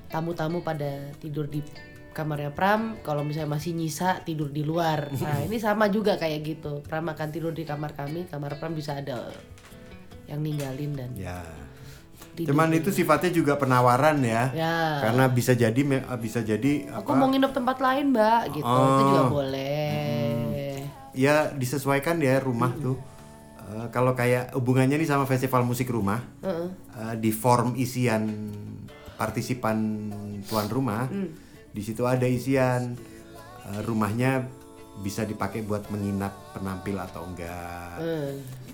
Tamu-tamu 0.09 0.65
pada 0.65 1.13
tidur 1.21 1.45
di 1.45 1.61
kamarnya 2.17 2.49
Pram. 2.49 2.97
Kalau 3.05 3.21
misalnya 3.21 3.61
masih 3.61 3.77
nyisa 3.77 4.25
tidur 4.25 4.49
di 4.49 4.65
luar. 4.65 5.13
Nah 5.21 5.45
ini 5.45 5.61
sama 5.61 5.85
juga 5.93 6.17
kayak 6.17 6.39
gitu. 6.41 6.81
Pram 6.81 7.05
akan 7.05 7.29
tidur 7.29 7.53
di 7.53 7.61
kamar 7.61 7.93
kami. 7.93 8.25
Kamar 8.25 8.57
Pram 8.57 8.73
bisa 8.73 8.97
ada 8.97 9.29
yang 10.25 10.41
ninggalin 10.41 10.97
dan 10.97 11.13
Ya. 11.13 11.45
Cuman 12.33 12.71
itu 12.71 12.89
sifatnya 12.89 13.29
juga 13.29 13.53
penawaran 13.55 14.17
ya. 14.19 14.49
Ya. 14.51 14.75
Karena 14.99 15.27
bisa 15.27 15.51
jadi 15.51 15.81
me- 15.81 16.01
bisa 16.17 16.39
jadi 16.39 16.87
Aku 16.95 17.11
apa? 17.11 17.17
mau 17.17 17.27
nginep 17.27 17.51
tempat 17.51 17.77
lain 17.77 18.05
mbak 18.09 18.41
gitu. 18.51 18.65
Itu 18.65 19.01
juga 19.05 19.21
Oh. 19.21 19.31
boleh. 19.31 20.79
ya 21.11 21.51
disesuaikan 21.51 22.17
ya 22.17 22.39
rumah 22.39 22.71
tuh. 22.73 22.95
Eh, 23.61 23.87
kalau 23.89 24.11
kayak 24.11 24.55
hubungannya 24.55 24.95
nih 24.95 25.05
sama 25.05 25.23
festival 25.25 25.61
musik 25.61 25.87
rumah, 25.87 26.23
Heeh. 26.39 26.67
eh, 26.97 27.15
di 27.17 27.31
form 27.31 27.75
isian 27.75 28.31
partisipan 29.15 30.07
tuan 30.41 30.67
rumah, 30.67 31.11
di 31.67 31.81
situ 31.81 32.03
ada 32.03 32.23
isian 32.23 32.95
eh, 33.61 33.81
rumahnya 33.83 34.47
bisa 34.99 35.23
dipakai 35.23 35.61
buat 35.61 35.87
menginap 35.87 36.31
penampil 36.51 36.95
atau 36.97 37.23
enggak. 37.23 37.95
Eh. 37.99 38.31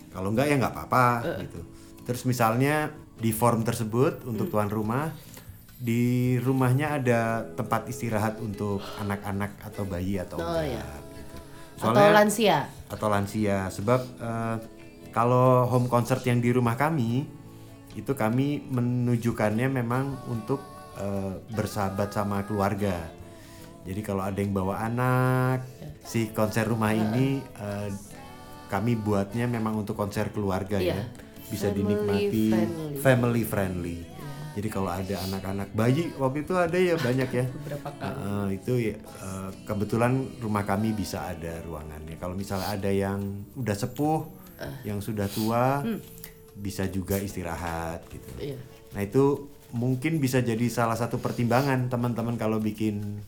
Kalau 0.10 0.30
enggak 0.30 0.48
ya 0.48 0.56
nggak 0.56 0.74
apa-apa 0.74 1.06
gitu. 1.42 1.62
Terus 2.04 2.22
misalnya 2.24 2.94
di 3.18 3.32
form 3.32 3.62
tersebut 3.62 4.22
Hmm. 4.22 4.30
untuk 4.30 4.48
tuan 4.48 4.68
rumah 4.68 5.10
di 5.76 6.02
rumahnya 6.38 6.98
ada 6.98 7.22
tempat 7.52 7.86
istirahat 7.86 8.38
untuk 8.40 8.82
anak-anak 8.98 9.62
atau 9.64 9.86
bayi 9.86 10.18
atau 10.18 10.38
Oh, 10.38 10.50
enggak. 10.56 10.66
iya. 10.68 10.86
gitu. 11.14 11.36
Atau 11.86 12.06
lansia. 12.10 12.58
atau 12.88 13.08
lansia 13.08 13.58
sebab 13.70 14.00
eh, 14.18 14.56
kalau 15.12 15.66
home 15.68 15.86
concert 15.88 16.22
yang 16.24 16.38
di 16.38 16.50
rumah 16.50 16.74
kami 16.74 17.26
itu 17.94 18.14
kami 18.14 18.66
menunjukkannya 18.68 19.68
memang 19.72 20.06
untuk 20.26 20.62
eh, 20.96 21.34
bersahabat 21.52 22.10
sama 22.10 22.42
keluarga. 22.42 22.98
Jadi 23.84 24.02
kalau 24.02 24.20
ada 24.20 24.36
yang 24.36 24.52
bawa 24.52 24.82
anak, 24.84 25.62
si 26.02 26.30
konser 26.30 26.66
rumah 26.66 26.90
ini 26.90 27.38
eh, 27.40 27.90
kami 28.68 28.96
buatnya 28.96 29.46
memang 29.46 29.78
untuk 29.78 29.94
konser 29.94 30.28
keluarga 30.28 30.76
Iya. 30.76 30.92
ya, 30.92 31.04
bisa 31.48 31.68
Family 31.68 31.78
dinikmati 31.78 32.44
friendly. 32.50 32.96
family 32.98 33.44
friendly. 33.44 33.98
Jadi 34.54 34.68
kalau 34.68 34.90
ada 34.90 35.16
anak-anak 35.22 35.70
bayi 35.72 36.10
waktu 36.16 36.42
itu 36.42 36.54
ada 36.54 36.74
ya 36.74 36.98
banyak 36.98 37.30
ya. 37.30 37.46
Beberapa 37.62 37.90
kali. 37.94 38.16
Heeh, 38.18 38.46
itu 38.58 38.74
ya 38.84 38.96
eh, 38.98 39.50
kebetulan 39.64 40.12
rumah 40.38 40.64
kami 40.64 40.92
bisa 40.92 41.24
ada 41.26 41.62
ruangannya. 41.62 42.18
Kalau 42.18 42.34
misalnya 42.34 42.68
ada 42.68 42.90
yang 42.90 43.22
udah 43.54 43.76
sepuh, 43.76 44.26
yang 44.82 44.98
sudah 44.98 45.30
tua, 45.30 45.86
bisa 46.54 46.90
juga 46.90 47.16
istirahat 47.16 48.02
gitu. 48.10 48.30
Iya. 48.42 48.58
Nah 48.92 49.02
itu 49.02 49.46
mungkin 49.70 50.18
bisa 50.18 50.42
jadi 50.42 50.66
salah 50.68 50.98
satu 50.98 51.20
pertimbangan 51.20 51.86
teman-teman 51.86 52.34
kalau 52.34 52.58
bikin 52.58 53.22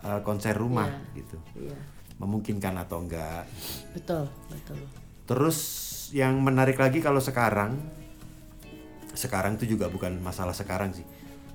eh, 0.00 0.20
konser 0.24 0.56
rumah 0.56 0.88
gitu, 1.12 1.36
Iya. 1.54 1.76
memungkinkan 2.16 2.72
atau 2.80 3.04
enggak. 3.04 3.44
Betul, 3.92 4.32
betul. 4.48 4.80
Terus 5.28 5.58
yang 6.10 6.42
menarik 6.42 6.78
lagi 6.78 6.98
kalau 6.98 7.22
sekarang, 7.22 7.78
sekarang 9.14 9.58
itu 9.58 9.78
juga 9.78 9.86
bukan 9.90 10.18
masalah 10.18 10.54
sekarang 10.54 10.94
sih. 10.94 11.06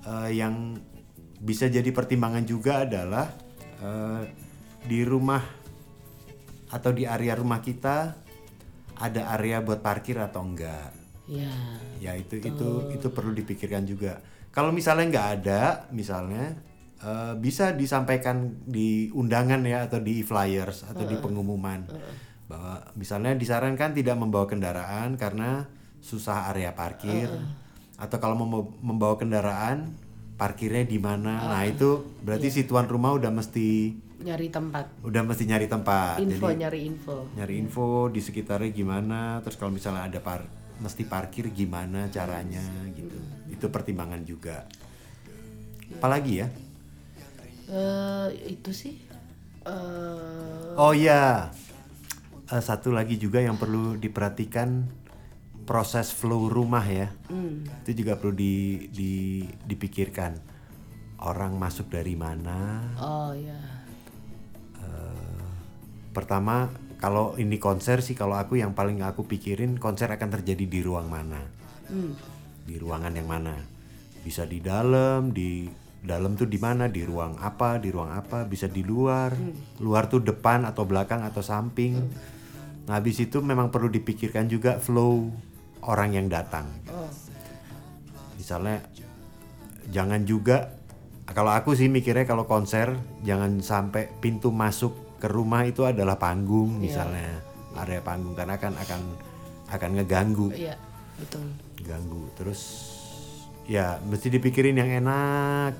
Eh, 0.06 0.40
yang 0.40 0.80
bisa 1.40 1.68
jadi 1.68 1.88
pertimbangan 1.92 2.44
juga 2.48 2.88
adalah 2.88 3.28
eh, 3.84 4.24
di 4.86 5.04
rumah 5.04 5.44
atau 6.72 6.92
di 6.92 7.06
area 7.06 7.36
rumah 7.38 7.60
kita 7.62 8.16
ada 8.96 9.22
area 9.36 9.60
buat 9.60 9.84
parkir 9.84 10.18
atau 10.18 10.42
enggak. 10.44 10.92
Iya. 11.28 11.52
Ya 12.00 12.12
itu 12.16 12.40
itu 12.40 12.70
itu 12.96 13.08
perlu 13.12 13.36
dipikirkan 13.36 13.84
juga. 13.84 14.24
Kalau 14.56 14.72
misalnya 14.72 15.12
nggak 15.12 15.30
ada, 15.42 15.62
misalnya 15.92 16.56
eh, 17.04 17.34
bisa 17.36 17.76
disampaikan 17.76 18.64
di 18.64 19.12
undangan 19.12 19.60
ya 19.68 19.84
atau 19.90 20.00
di 20.00 20.24
flyers 20.24 20.88
atau 20.88 21.04
di 21.04 21.20
pengumuman 21.20 21.92
bahwa 22.46 22.78
misalnya 22.94 23.34
disarankan 23.34 23.92
tidak 23.92 24.16
membawa 24.16 24.46
kendaraan 24.46 25.16
karena 25.16 25.66
susah 26.00 26.50
area 26.50 26.72
parkir 26.72 27.26
atau 27.96 28.18
kalau 28.20 28.38
mau 28.38 28.48
membawa 28.80 29.16
kendaraan 29.16 29.90
parkirnya 30.36 30.84
di 30.84 31.00
mana. 31.00 31.48
Nah 31.48 31.64
itu 31.64 32.06
berarti 32.22 32.48
si 32.50 32.62
tuan 32.64 32.86
rumah 32.86 33.16
udah 33.16 33.32
mesti 33.32 33.98
Nyari 34.16 34.48
tempat. 34.48 34.86
udah 35.02 35.22
mesti 35.22 35.44
nyari 35.44 35.66
tempat. 35.66 36.18
Info, 36.18 36.46
Jadi 36.46 36.60
nyari 36.60 36.80
info. 36.84 37.16
nyari 37.34 37.54
info 37.58 37.86
di 38.08 38.20
sekitarnya 38.20 38.70
gimana 38.70 39.42
terus 39.42 39.56
kalau 39.56 39.70
misalnya 39.70 40.06
ada 40.06 40.20
par 40.20 40.46
mesti 40.76 41.04
parkir 41.04 41.50
gimana 41.50 42.08
caranya 42.10 42.60
gitu 42.92 43.16
itu 43.48 43.66
pertimbangan 43.68 44.22
juga 44.22 44.68
apalagi 45.94 46.34
ya 46.38 46.48
Eh, 47.66 48.30
itu 48.46 48.70
sih. 48.70 48.94
Eh, 49.66 50.70
oh 50.78 50.94
iya 50.94 51.50
Eh, 52.46 52.62
satu 52.62 52.94
lagi 52.94 53.18
juga 53.18 53.42
yang 53.42 53.58
perlu 53.58 53.98
diperhatikan 53.98 54.86
proses 55.66 56.14
flow 56.14 56.46
rumah 56.46 56.86
ya 56.86 57.10
itu 57.82 58.06
juga 58.06 58.22
perlu 58.22 58.38
di, 58.38 58.86
di- 58.94 59.50
dipikirkan 59.66 60.38
orang 61.26 61.58
masuk 61.58 61.90
dari 61.90 62.14
mana 62.14 62.86
oh 63.02 63.34
ya. 63.34 63.58
Pertama, 66.14 66.72
kalau 66.96 67.36
ini 67.36 67.60
konser 67.60 68.00
sih 68.00 68.16
kalau 68.16 68.40
aku 68.40 68.56
yang 68.56 68.72
paling 68.72 69.04
aku 69.04 69.28
pikirin 69.28 69.76
konser 69.76 70.08
akan 70.08 70.30
terjadi 70.40 70.64
di 70.64 70.80
ruang 70.80 71.12
mana. 71.12 71.44
Di 72.64 72.80
ruangan 72.80 73.12
yang 73.12 73.28
mana? 73.28 73.52
Bisa 74.24 74.48
di 74.48 74.64
dalam, 74.64 75.36
di 75.36 75.68
dalam 76.00 76.40
tuh 76.40 76.48
di 76.48 76.56
mana? 76.56 76.88
Di 76.88 77.04
ruang 77.04 77.36
apa? 77.36 77.84
Di 77.84 77.92
ruang 77.92 78.16
apa? 78.16 78.48
Bisa 78.48 78.72
di 78.72 78.80
luar. 78.80 79.36
Luar 79.84 80.08
tuh 80.08 80.24
depan 80.24 80.64
atau 80.64 80.88
belakang 80.88 81.20
atau 81.20 81.44
samping. 81.44 82.00
Nah, 82.86 83.02
habis 83.02 83.18
itu 83.18 83.42
memang 83.42 83.74
perlu 83.74 83.90
dipikirkan 83.90 84.46
juga 84.46 84.78
flow 84.78 85.30
orang 85.86 86.14
yang 86.14 86.28
datang. 86.30 86.70
Oh. 86.90 87.10
Misalnya 88.38 88.82
jangan 89.90 90.26
juga 90.26 90.78
kalau 91.26 91.50
aku 91.50 91.74
sih 91.74 91.90
mikirnya 91.90 92.30
kalau 92.30 92.46
konser 92.46 92.94
jangan 93.26 93.58
sampai 93.62 94.10
pintu 94.22 94.54
masuk 94.54 95.18
ke 95.18 95.26
rumah 95.26 95.66
itu 95.66 95.82
adalah 95.86 96.18
panggung 96.22 96.78
misalnya 96.78 97.42
area 97.82 98.02
panggung 98.02 98.38
karena 98.38 98.58
akan 98.62 98.74
akan 98.78 99.02
akan 99.74 99.90
ngeganggu 99.98 100.54
Iya, 100.54 100.78
betul. 101.18 101.46
ganggu 101.82 102.30
terus 102.38 102.62
ya 103.66 103.98
mesti 104.06 104.30
dipikirin 104.30 104.78
yang 104.78 104.90
enak 105.02 105.74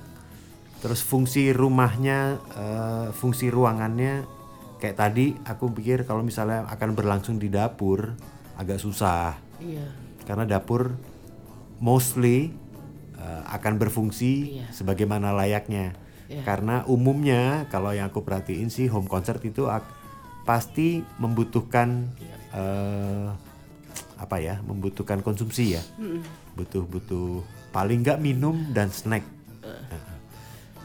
terus 0.82 1.02
fungsi 1.06 1.54
rumahnya 1.54 2.42
eh, 2.54 3.06
fungsi 3.14 3.50
ruangannya 3.50 4.26
kayak 4.86 5.02
tadi 5.02 5.34
aku 5.42 5.74
pikir 5.74 6.06
kalau 6.06 6.22
misalnya 6.22 6.62
akan 6.70 6.94
berlangsung 6.94 7.42
di 7.42 7.50
dapur 7.50 8.14
agak 8.54 8.78
susah 8.78 9.34
Iya. 9.58 9.82
karena 10.22 10.46
dapur 10.46 10.94
mostly 11.82 12.54
uh, 13.18 13.42
akan 13.50 13.82
berfungsi 13.82 14.62
Iya. 14.62 14.66
sebagaimana 14.70 15.34
layaknya. 15.34 15.98
Iya. 16.30 16.46
Karena 16.46 16.86
umumnya 16.86 17.66
kalau 17.66 17.90
yang 17.90 18.14
aku 18.14 18.22
perhatiin 18.22 18.70
sih 18.70 18.86
home 18.86 19.10
concert 19.10 19.42
itu 19.42 19.66
pasti 20.46 21.02
membutuhkan 21.18 22.06
uh, 22.54 23.34
apa 24.16 24.36
ya, 24.38 24.62
membutuhkan 24.62 25.18
konsumsi 25.20 25.74
ya, 25.74 25.82
butuh-butuh 26.54 27.42
paling 27.74 28.06
nggak 28.06 28.22
minum 28.22 28.70
dan 28.70 28.88
snack. 28.94 29.26
Uh, 29.66 29.74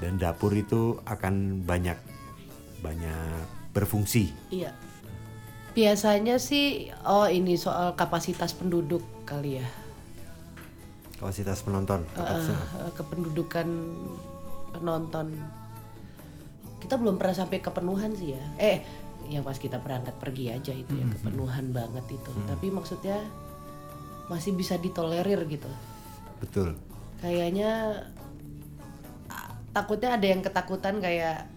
Dan 0.02 0.18
dapur 0.18 0.50
itu 0.58 0.98
akan 1.06 1.62
banyak 1.62 1.98
banyak 2.82 3.61
berfungsi. 3.71 4.31
Iya. 4.51 4.71
Biasanya 5.71 6.36
sih 6.36 6.91
oh 7.07 7.31
ini 7.31 7.55
soal 7.55 7.95
kapasitas 7.95 8.51
penduduk 8.51 9.03
kali 9.23 9.63
ya. 9.63 9.67
Kapasitas 11.15 11.63
penonton. 11.63 12.03
Eh, 12.17 12.91
kependudukan 12.97 13.67
penonton. 14.75 15.38
Kita 16.81 16.97
belum 16.97 17.15
pernah 17.15 17.36
sampai 17.38 17.62
kepenuhan 17.63 18.12
sih 18.17 18.36
ya. 18.36 18.43
Eh, 18.60 18.84
yang 19.31 19.47
pas 19.47 19.55
kita 19.55 19.79
berangkat 19.79 20.17
pergi 20.19 20.51
aja 20.51 20.73
itu 20.75 20.91
ya 20.91 21.05
kepenuhan 21.07 21.71
banget 21.71 22.03
itu. 22.19 22.31
Tapi 22.51 22.67
maksudnya 22.67 23.21
masih 24.27 24.51
bisa 24.57 24.75
ditolerir 24.75 25.45
gitu. 25.47 25.71
Betul. 26.43 26.75
Kayaknya 27.21 28.01
takutnya 29.71 30.19
ada 30.19 30.27
yang 30.27 30.41
ketakutan 30.43 30.99
kayak 30.99 31.47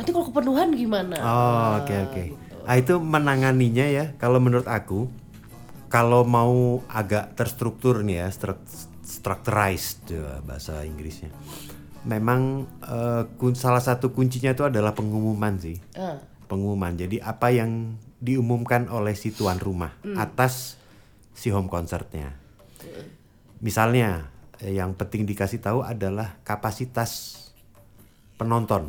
nanti 0.00 0.10
kalau 0.10 0.26
kepenuhan 0.26 0.72
gimana? 0.72 1.16
Oh, 1.20 1.68
oke 1.78 1.94
oke. 2.08 2.24
Nah, 2.64 2.74
itu 2.74 2.94
menanganinya 2.96 3.84
ya. 3.84 4.04
Kalau 4.16 4.40
menurut 4.40 4.64
aku, 4.64 5.12
kalau 5.86 6.24
mau 6.24 6.80
agak 6.88 7.36
terstruktur 7.36 8.00
nih 8.00 8.24
ya, 8.24 8.28
stru- 8.28 8.64
structurized 9.04 10.08
ya, 10.08 10.40
bahasa 10.40 10.80
Inggrisnya. 10.82 11.28
Memang 12.00 12.64
kun- 13.36 13.52
salah 13.54 13.84
satu 13.84 14.08
kuncinya 14.10 14.50
itu 14.50 14.64
adalah 14.64 14.96
pengumuman 14.96 15.60
sih. 15.60 15.76
Ah, 15.92 16.16
Pengumuman. 16.48 16.96
Jadi 16.96 17.20
apa 17.20 17.52
yang 17.52 17.94
diumumkan 18.16 18.88
oleh 18.88 19.12
si 19.12 19.30
tuan 19.30 19.56
rumah 19.56 19.92
atas 20.16 20.80
si 21.30 21.52
home 21.52 21.68
concertnya. 21.68 22.32
Misalnya 23.60 24.32
eh, 24.58 24.74
yang 24.74 24.96
penting 24.96 25.24
dikasih 25.24 25.60
tahu 25.60 25.84
adalah 25.84 26.40
kapasitas 26.42 27.36
penonton. 28.34 28.88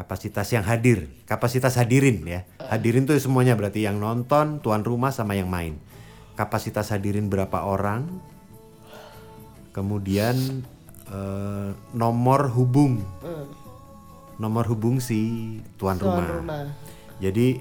Kapasitas 0.00 0.48
yang 0.48 0.64
hadir, 0.64 1.12
kapasitas 1.28 1.76
hadirin 1.76 2.24
ya. 2.24 2.48
Hadirin 2.72 3.04
tuh 3.04 3.20
semuanya 3.20 3.52
berarti 3.52 3.84
yang 3.84 4.00
nonton, 4.00 4.64
tuan 4.64 4.80
rumah 4.80 5.12
sama 5.12 5.36
yang 5.36 5.52
main. 5.52 5.76
Kapasitas 6.40 6.88
hadirin 6.88 7.28
berapa 7.28 7.68
orang? 7.68 8.08
Kemudian 9.76 10.64
eh, 11.04 11.68
nomor 11.92 12.48
hubung. 12.48 13.04
Nomor 14.40 14.64
hubung 14.72 15.04
si 15.04 15.60
tuan, 15.76 16.00
tuan 16.00 16.16
rumah. 16.16 16.28
rumah. 16.32 16.64
Jadi 17.20 17.60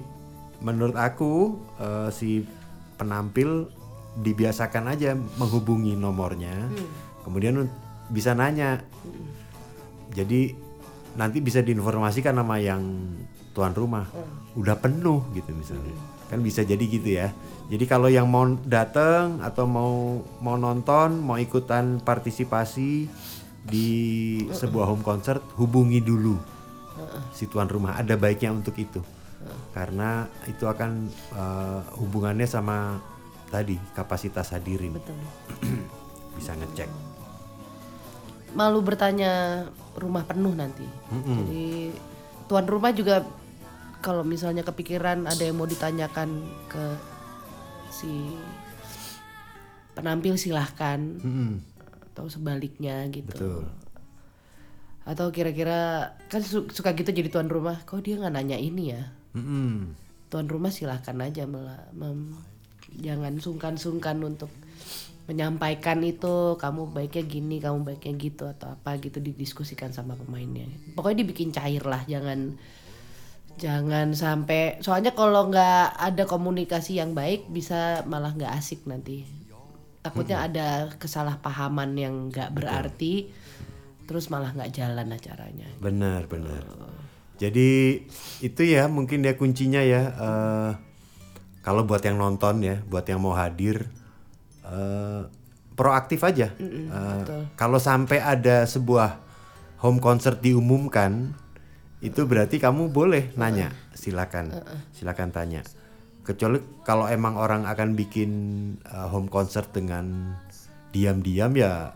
menurut 0.64 0.96
aku 0.96 1.60
eh, 1.76 2.08
si 2.16 2.48
penampil 2.96 3.68
dibiasakan 4.16 4.96
aja 4.96 5.12
menghubungi 5.36 6.00
nomornya, 6.00 6.72
kemudian 7.28 7.68
bisa 8.08 8.32
nanya. 8.32 8.80
Jadi 10.16 10.69
nanti 11.16 11.42
bisa 11.42 11.64
diinformasikan 11.64 12.36
nama 12.36 12.60
yang 12.62 12.82
tuan 13.56 13.74
rumah. 13.74 14.06
Udah 14.58 14.78
penuh 14.78 15.24
gitu 15.34 15.54
misalnya, 15.54 15.94
kan 16.28 16.42
bisa 16.42 16.66
jadi 16.66 16.82
gitu 16.84 17.10
ya. 17.10 17.32
Jadi 17.70 17.86
kalau 17.86 18.10
yang 18.10 18.26
mau 18.28 18.50
datang 18.66 19.40
atau 19.46 19.70
mau 19.70 20.22
mau 20.42 20.58
nonton, 20.58 21.22
mau 21.22 21.38
ikutan 21.38 22.02
partisipasi 22.02 23.08
di 23.64 23.90
sebuah 24.50 24.90
home 24.90 25.06
concert, 25.06 25.42
hubungi 25.58 26.02
dulu 26.02 26.36
si 27.32 27.46
tuan 27.46 27.70
rumah. 27.70 27.96
Ada 27.96 28.18
baiknya 28.18 28.52
untuk 28.52 28.76
itu. 28.76 29.00
Karena 29.72 30.28
itu 30.50 30.66
akan 30.68 31.08
eh, 31.38 31.80
hubungannya 32.02 32.50
sama 32.50 33.00
tadi 33.54 33.78
kapasitas 33.96 34.52
hadirin. 34.52 34.98
Betul. 34.98 35.16
bisa 36.40 36.56
ngecek 36.56 37.09
Malu 38.52 38.82
bertanya 38.82 39.66
rumah 39.94 40.24
penuh 40.24 40.52
nanti. 40.52 40.86
Jadi 41.12 41.94
tuan 42.46 42.66
rumah 42.66 42.90
juga 42.90 43.22
kalau 44.00 44.24
misalnya 44.24 44.64
kepikiran 44.64 45.26
ada 45.26 45.40
yang 45.40 45.56
mau 45.56 45.66
ditanyakan 45.66 46.40
ke 46.66 46.86
si 47.90 48.10
penampil 49.92 50.34
silahkan 50.34 51.20
Mm-mm, 51.20 51.60
atau 52.10 52.26
sebaliknya 52.26 53.04
gitu. 53.12 53.28
betul 53.30 53.62
Atau 55.04 55.30
kira-kira 55.30 55.80
kan 56.26 56.40
su- 56.40 56.70
suka 56.70 56.94
gitu 56.94 57.12
jadi 57.12 57.28
tuan 57.28 57.50
rumah, 57.50 57.82
kok 57.84 58.00
dia 58.00 58.16
nggak 58.16 58.32
nanya 58.32 58.56
ini 58.56 58.94
ya? 58.94 59.04
Mm-mm. 59.36 59.94
tuan 60.30 60.46
rumah 60.46 60.70
silahkan 60.70 61.18
aja 61.20 61.44
mem- 61.46 62.38
jangan 62.96 63.38
sungkan-sungkan 63.38 64.22
untuk 64.22 64.50
menyampaikan 65.30 66.02
itu 66.02 66.58
kamu 66.58 66.90
baiknya 66.90 67.24
gini 67.30 67.62
kamu 67.62 67.86
baiknya 67.86 68.14
gitu 68.18 68.50
atau 68.50 68.74
apa 68.74 68.98
gitu 68.98 69.22
didiskusikan 69.22 69.94
sama 69.94 70.18
pemainnya. 70.18 70.66
Pokoknya 70.98 71.22
dibikin 71.22 71.54
cair 71.54 71.86
lah 71.86 72.02
jangan 72.10 72.58
jangan 73.62 74.18
sampai 74.18 74.82
soalnya 74.82 75.14
kalau 75.14 75.54
nggak 75.54 76.02
ada 76.02 76.26
komunikasi 76.26 76.98
yang 76.98 77.14
baik 77.14 77.46
bisa 77.54 78.02
malah 78.10 78.34
nggak 78.34 78.58
asik 78.58 78.90
nanti. 78.90 79.30
Takutnya 80.02 80.50
ada 80.50 80.90
kesalahpahaman 80.98 81.94
yang 81.94 82.34
nggak 82.34 82.50
berarti 82.50 83.30
terus 84.10 84.34
malah 84.34 84.50
nggak 84.58 84.74
jalan 84.74 85.14
acaranya. 85.14 85.70
Benar 85.78 86.26
benar. 86.26 86.66
Jadi 87.38 88.02
itu 88.42 88.62
ya 88.66 88.90
mungkin 88.90 89.22
ya 89.22 89.38
kuncinya 89.38 89.86
ya 89.86 90.02
eh, 90.10 90.72
kalau 91.62 91.86
buat 91.86 92.02
yang 92.02 92.18
nonton 92.18 92.66
ya 92.66 92.82
buat 92.90 93.06
yang 93.06 93.22
mau 93.22 93.38
hadir 93.38 93.94
eh, 94.70 95.22
proaktif 95.74 96.20
aja. 96.28 96.52
Eh, 96.60 97.22
kalau 97.56 97.80
sampai 97.80 98.20
ada 98.20 98.68
sebuah 98.68 99.20
home 99.80 100.04
concert 100.04 100.44
diumumkan 100.44 101.32
itu 102.00 102.24
berarti 102.24 102.60
kamu 102.60 102.92
boleh 102.92 103.32
nanya. 103.36 103.72
Silakan. 103.96 104.52
Silakan 104.96 105.32
tanya. 105.32 105.62
Kecuali 106.24 106.62
kalau 106.84 107.10
emang 107.10 107.40
orang 107.40 107.64
akan 107.66 107.96
bikin 107.96 108.32
eh, 108.84 109.08
home 109.08 109.32
concert 109.32 109.72
dengan 109.72 110.36
diam-diam 110.90 111.54
ya 111.54 111.94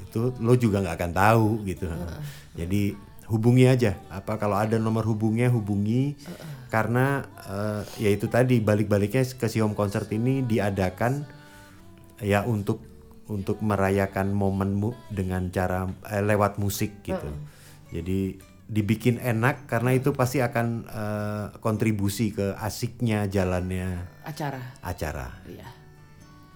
itu 0.00 0.32
lo 0.38 0.54
juga 0.54 0.78
nggak 0.80 0.96
akan 0.96 1.12
tahu 1.12 1.48
gitu. 1.66 1.86
Jadi 2.54 2.94
hubungi 3.26 3.66
aja. 3.66 3.98
Apa 4.10 4.38
kalau 4.38 4.54
ada 4.58 4.78
nomor 4.78 5.06
hubungnya 5.06 5.50
hubungi. 5.50 6.18
Karena 6.68 7.24
eh, 7.48 7.80
ya 7.96 8.10
itu 8.12 8.28
tadi 8.28 8.60
balik-baliknya 8.60 9.24
ke 9.24 9.46
si 9.48 9.62
home 9.62 9.72
concert 9.78 10.06
ini 10.12 10.44
diadakan 10.44 11.37
ya 12.22 12.42
untuk 12.44 12.82
untuk 13.28 13.60
merayakan 13.60 14.32
momen 14.32 14.74
mu- 14.76 14.96
dengan 15.12 15.52
cara 15.52 15.86
eh, 16.08 16.24
lewat 16.24 16.56
musik 16.56 17.04
gitu. 17.04 17.28
Jadi 17.92 18.40
dibikin 18.68 19.16
enak 19.16 19.64
karena 19.64 19.96
itu 19.96 20.12
pasti 20.12 20.44
akan 20.44 20.66
eh, 20.88 21.46
kontribusi 21.60 22.32
ke 22.32 22.56
asiknya 22.56 23.28
jalannya 23.28 24.04
acara. 24.24 24.76
acara. 24.84 25.28
Iya. 25.48 25.68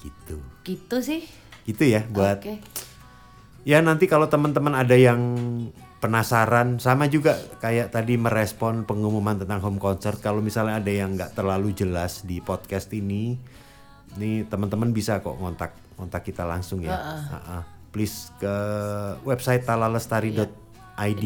gitu. 0.03 0.37
Gitu 0.66 0.96
sih. 0.98 1.22
Gitu 1.62 1.85
ya 1.87 2.03
buat 2.11 2.42
oke. 2.42 2.59
Ya 3.62 3.79
nanti 3.79 4.11
kalau 4.11 4.27
teman-teman 4.27 4.75
ada 4.75 4.98
yang 4.98 5.22
penasaran 6.03 6.83
sama 6.83 7.07
juga 7.07 7.38
kayak 7.62 7.94
tadi 7.94 8.18
merespon 8.18 8.83
pengumuman 8.83 9.38
tentang 9.38 9.62
home 9.62 9.79
concert. 9.79 10.18
Kalau 10.18 10.42
misalnya 10.42 10.83
ada 10.83 10.90
yang 10.90 11.14
nggak 11.14 11.38
terlalu 11.38 11.70
jelas 11.70 12.27
di 12.27 12.42
podcast 12.42 12.90
ini 12.90 13.38
nih 14.16 14.44
teman-teman 14.48 14.92
bisa 14.92 15.20
kok 15.25 15.37
kontak 15.37 15.72
kontak 15.96 16.22
kita 16.27 16.44
langsung 16.44 16.83
ya. 16.85 16.96
Ha-ha. 16.96 17.59
please 17.92 18.33
ke 18.40 18.55
website 19.29 19.68
talalestari.id 19.68 21.25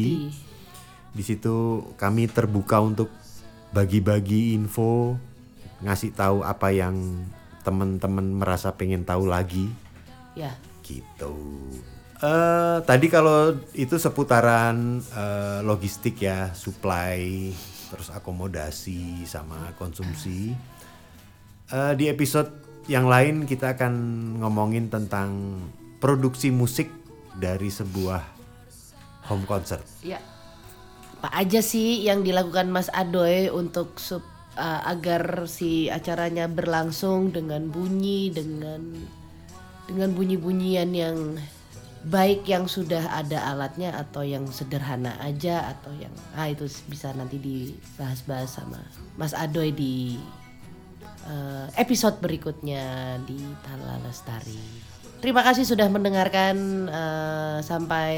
di 1.17 1.23
situ 1.25 1.81
kami 1.95 2.29
terbuka 2.29 2.77
untuk 2.83 3.09
bagi-bagi 3.73 4.53
info 4.53 5.17
ngasih 5.81 6.13
tahu 6.13 6.45
apa 6.45 6.69
yang 6.73 7.25
teman-teman 7.65 8.37
merasa 8.37 8.73
pengen 8.75 9.03
tahu 9.03 9.25
lagi. 9.27 9.71
Ya. 10.37 10.53
Gitu. 10.85 11.35
Eh 12.21 12.77
tadi 12.85 13.07
kalau 13.09 13.57
itu 13.73 13.97
seputaran 13.97 15.01
eh, 15.01 15.59
logistik 15.65 16.21
ya, 16.21 16.53
supply, 16.53 17.51
terus 17.89 18.13
akomodasi 18.13 19.25
sama 19.25 19.73
konsumsi. 19.77 20.53
Eh 21.67 21.93
di 21.97 22.07
episode 22.09 22.66
yang 22.87 23.05
lain 23.11 23.43
kita 23.43 23.75
akan 23.75 23.93
ngomongin 24.39 24.87
tentang 24.87 25.59
produksi 25.99 26.49
musik 26.49 26.87
dari 27.35 27.67
sebuah 27.67 28.23
home 29.27 29.43
concert. 29.43 29.83
Ya. 30.01 30.23
Apa 31.19 31.43
aja 31.43 31.59
sih 31.59 32.05
yang 32.07 32.23
dilakukan 32.23 32.71
Mas 32.71 32.87
Adoy 32.93 33.51
untuk 33.51 33.99
sup- 33.99 34.37
uh, 34.55 34.81
agar 34.87 35.45
si 35.51 35.91
acaranya 35.91 36.47
berlangsung 36.47 37.35
dengan 37.35 37.67
bunyi 37.67 38.31
dengan 38.31 38.81
dengan 39.87 40.11
bunyi-bunyian 40.13 40.91
yang 40.91 41.17
baik 42.07 42.45
yang 42.47 42.69
sudah 42.69 43.03
ada 43.09 43.51
alatnya 43.51 43.97
atau 43.97 44.21
yang 44.23 44.47
sederhana 44.47 45.17
aja 45.19 45.75
atau 45.75 45.91
yang 45.97 46.13
ah 46.37 46.47
itu 46.47 46.69
bisa 46.87 47.11
nanti 47.17 47.41
dibahas-bahas 47.41 48.61
sama 48.61 48.79
Mas 49.17 49.33
Adoy 49.33 49.73
di 49.73 50.21
uh, 51.27 51.67
episode 51.75 52.17
berikutnya 52.23 53.15
di 53.27 53.37
Tala 53.61 53.99
Lestari. 54.01 54.87
Terima 55.17 55.41
kasih 55.41 55.65
sudah 55.65 55.89
mendengarkan 55.89 56.87
uh, 56.87 57.57
sampai 57.65 58.13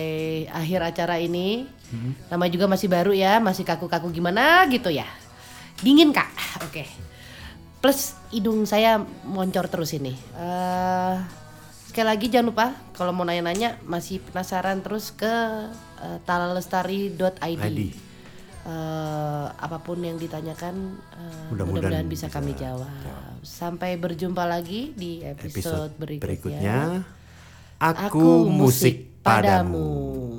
akhir 0.51 0.83
acara 0.83 1.15
ini. 1.15 1.63
Nama 2.29 2.45
juga 2.51 2.67
masih 2.69 2.91
baru 2.91 3.15
ya, 3.15 3.39
masih 3.39 3.63
kaku-kaku 3.65 4.11
gimana 4.11 4.67
gitu 4.69 4.91
ya. 4.91 5.07
Dingin 5.79 6.11
kak, 6.11 6.27
oke. 6.59 6.83
Plus 7.79 8.19
hidung 8.35 8.67
saya 8.67 8.99
moncor 9.23 9.71
terus 9.71 9.95
ini. 9.95 10.11
Eh, 10.35 11.15
sekali 11.87 12.07
lagi 12.11 12.27
jangan 12.27 12.47
lupa 12.51 12.65
kalau 12.93 13.15
mau 13.15 13.23
nanya-nanya 13.23 13.79
masih 13.87 14.19
penasaran 14.19 14.83
terus 14.83 15.15
ke 15.15 15.33
uh, 16.03 16.17
talalestari.id 16.27 18.08
uh, 18.69 19.45
apa 19.57 19.77
pun 19.81 19.97
yang 19.99 20.21
ditanyakan 20.21 21.01
uh, 21.17 21.49
mudah-mudahan 21.49 22.05
mudah 22.05 22.11
bisa, 22.11 22.29
bisa 22.29 22.35
kami 22.37 22.53
jawab. 22.53 22.89
Ya. 23.01 23.17
Sampai 23.41 23.97
berjumpa 23.97 24.45
lagi 24.45 24.93
di 24.93 25.25
episode, 25.25 25.89
episode 25.89 25.91
berikutnya. 25.97 26.23
berikutnya. 26.29 26.77
Aku, 27.79 28.05
aku 28.05 28.27
musik 28.51 29.23
padamu. 29.23 29.79
padamu. 29.79 30.29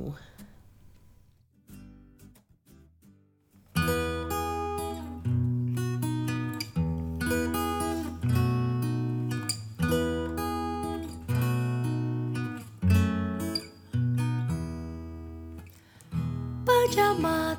Pajama 16.60 17.49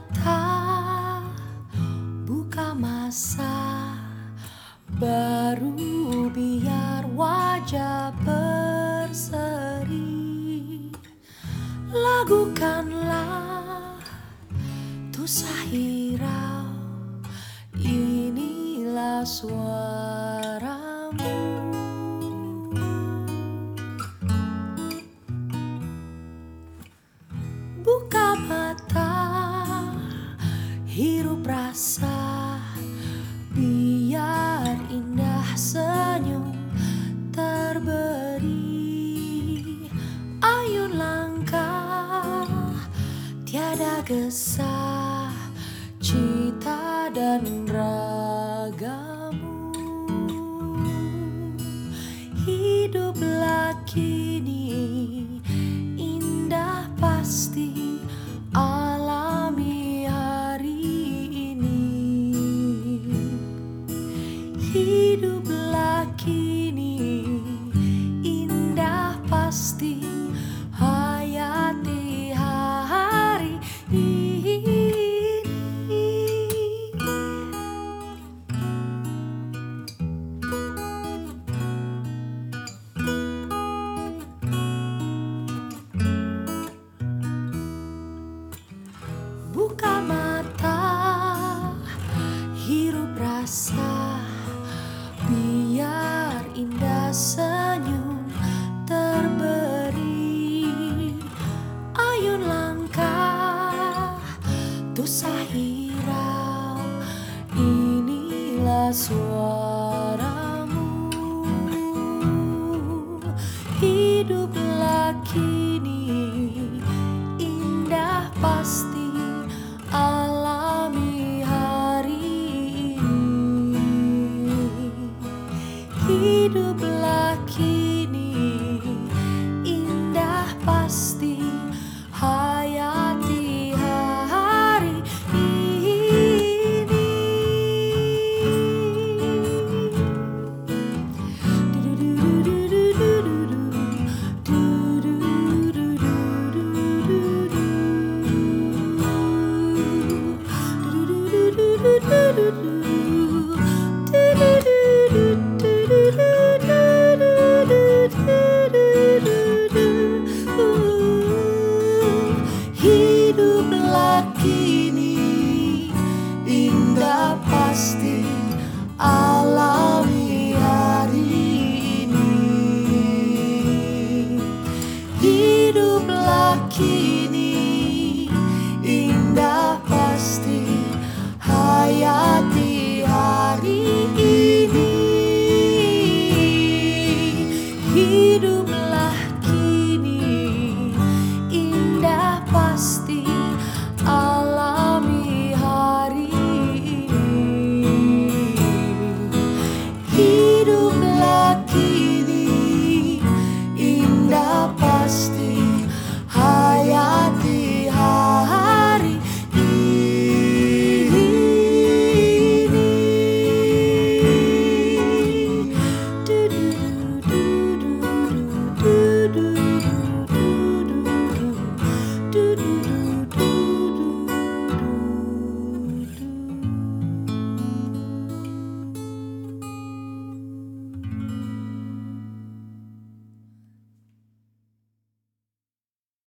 baru 5.52 6.32
biar 6.32 7.04
wajah 7.12 8.16
berseri. 8.24 9.36
Lagukanlah 11.92 13.20
tu 15.12 15.28
Sahira, 15.28 16.64
Inilah 17.76 19.28
suaramu. 19.28 20.40
Buka 27.84 28.40
mata, 28.40 29.20
hirup 30.88 31.44
rasa. 31.44 32.11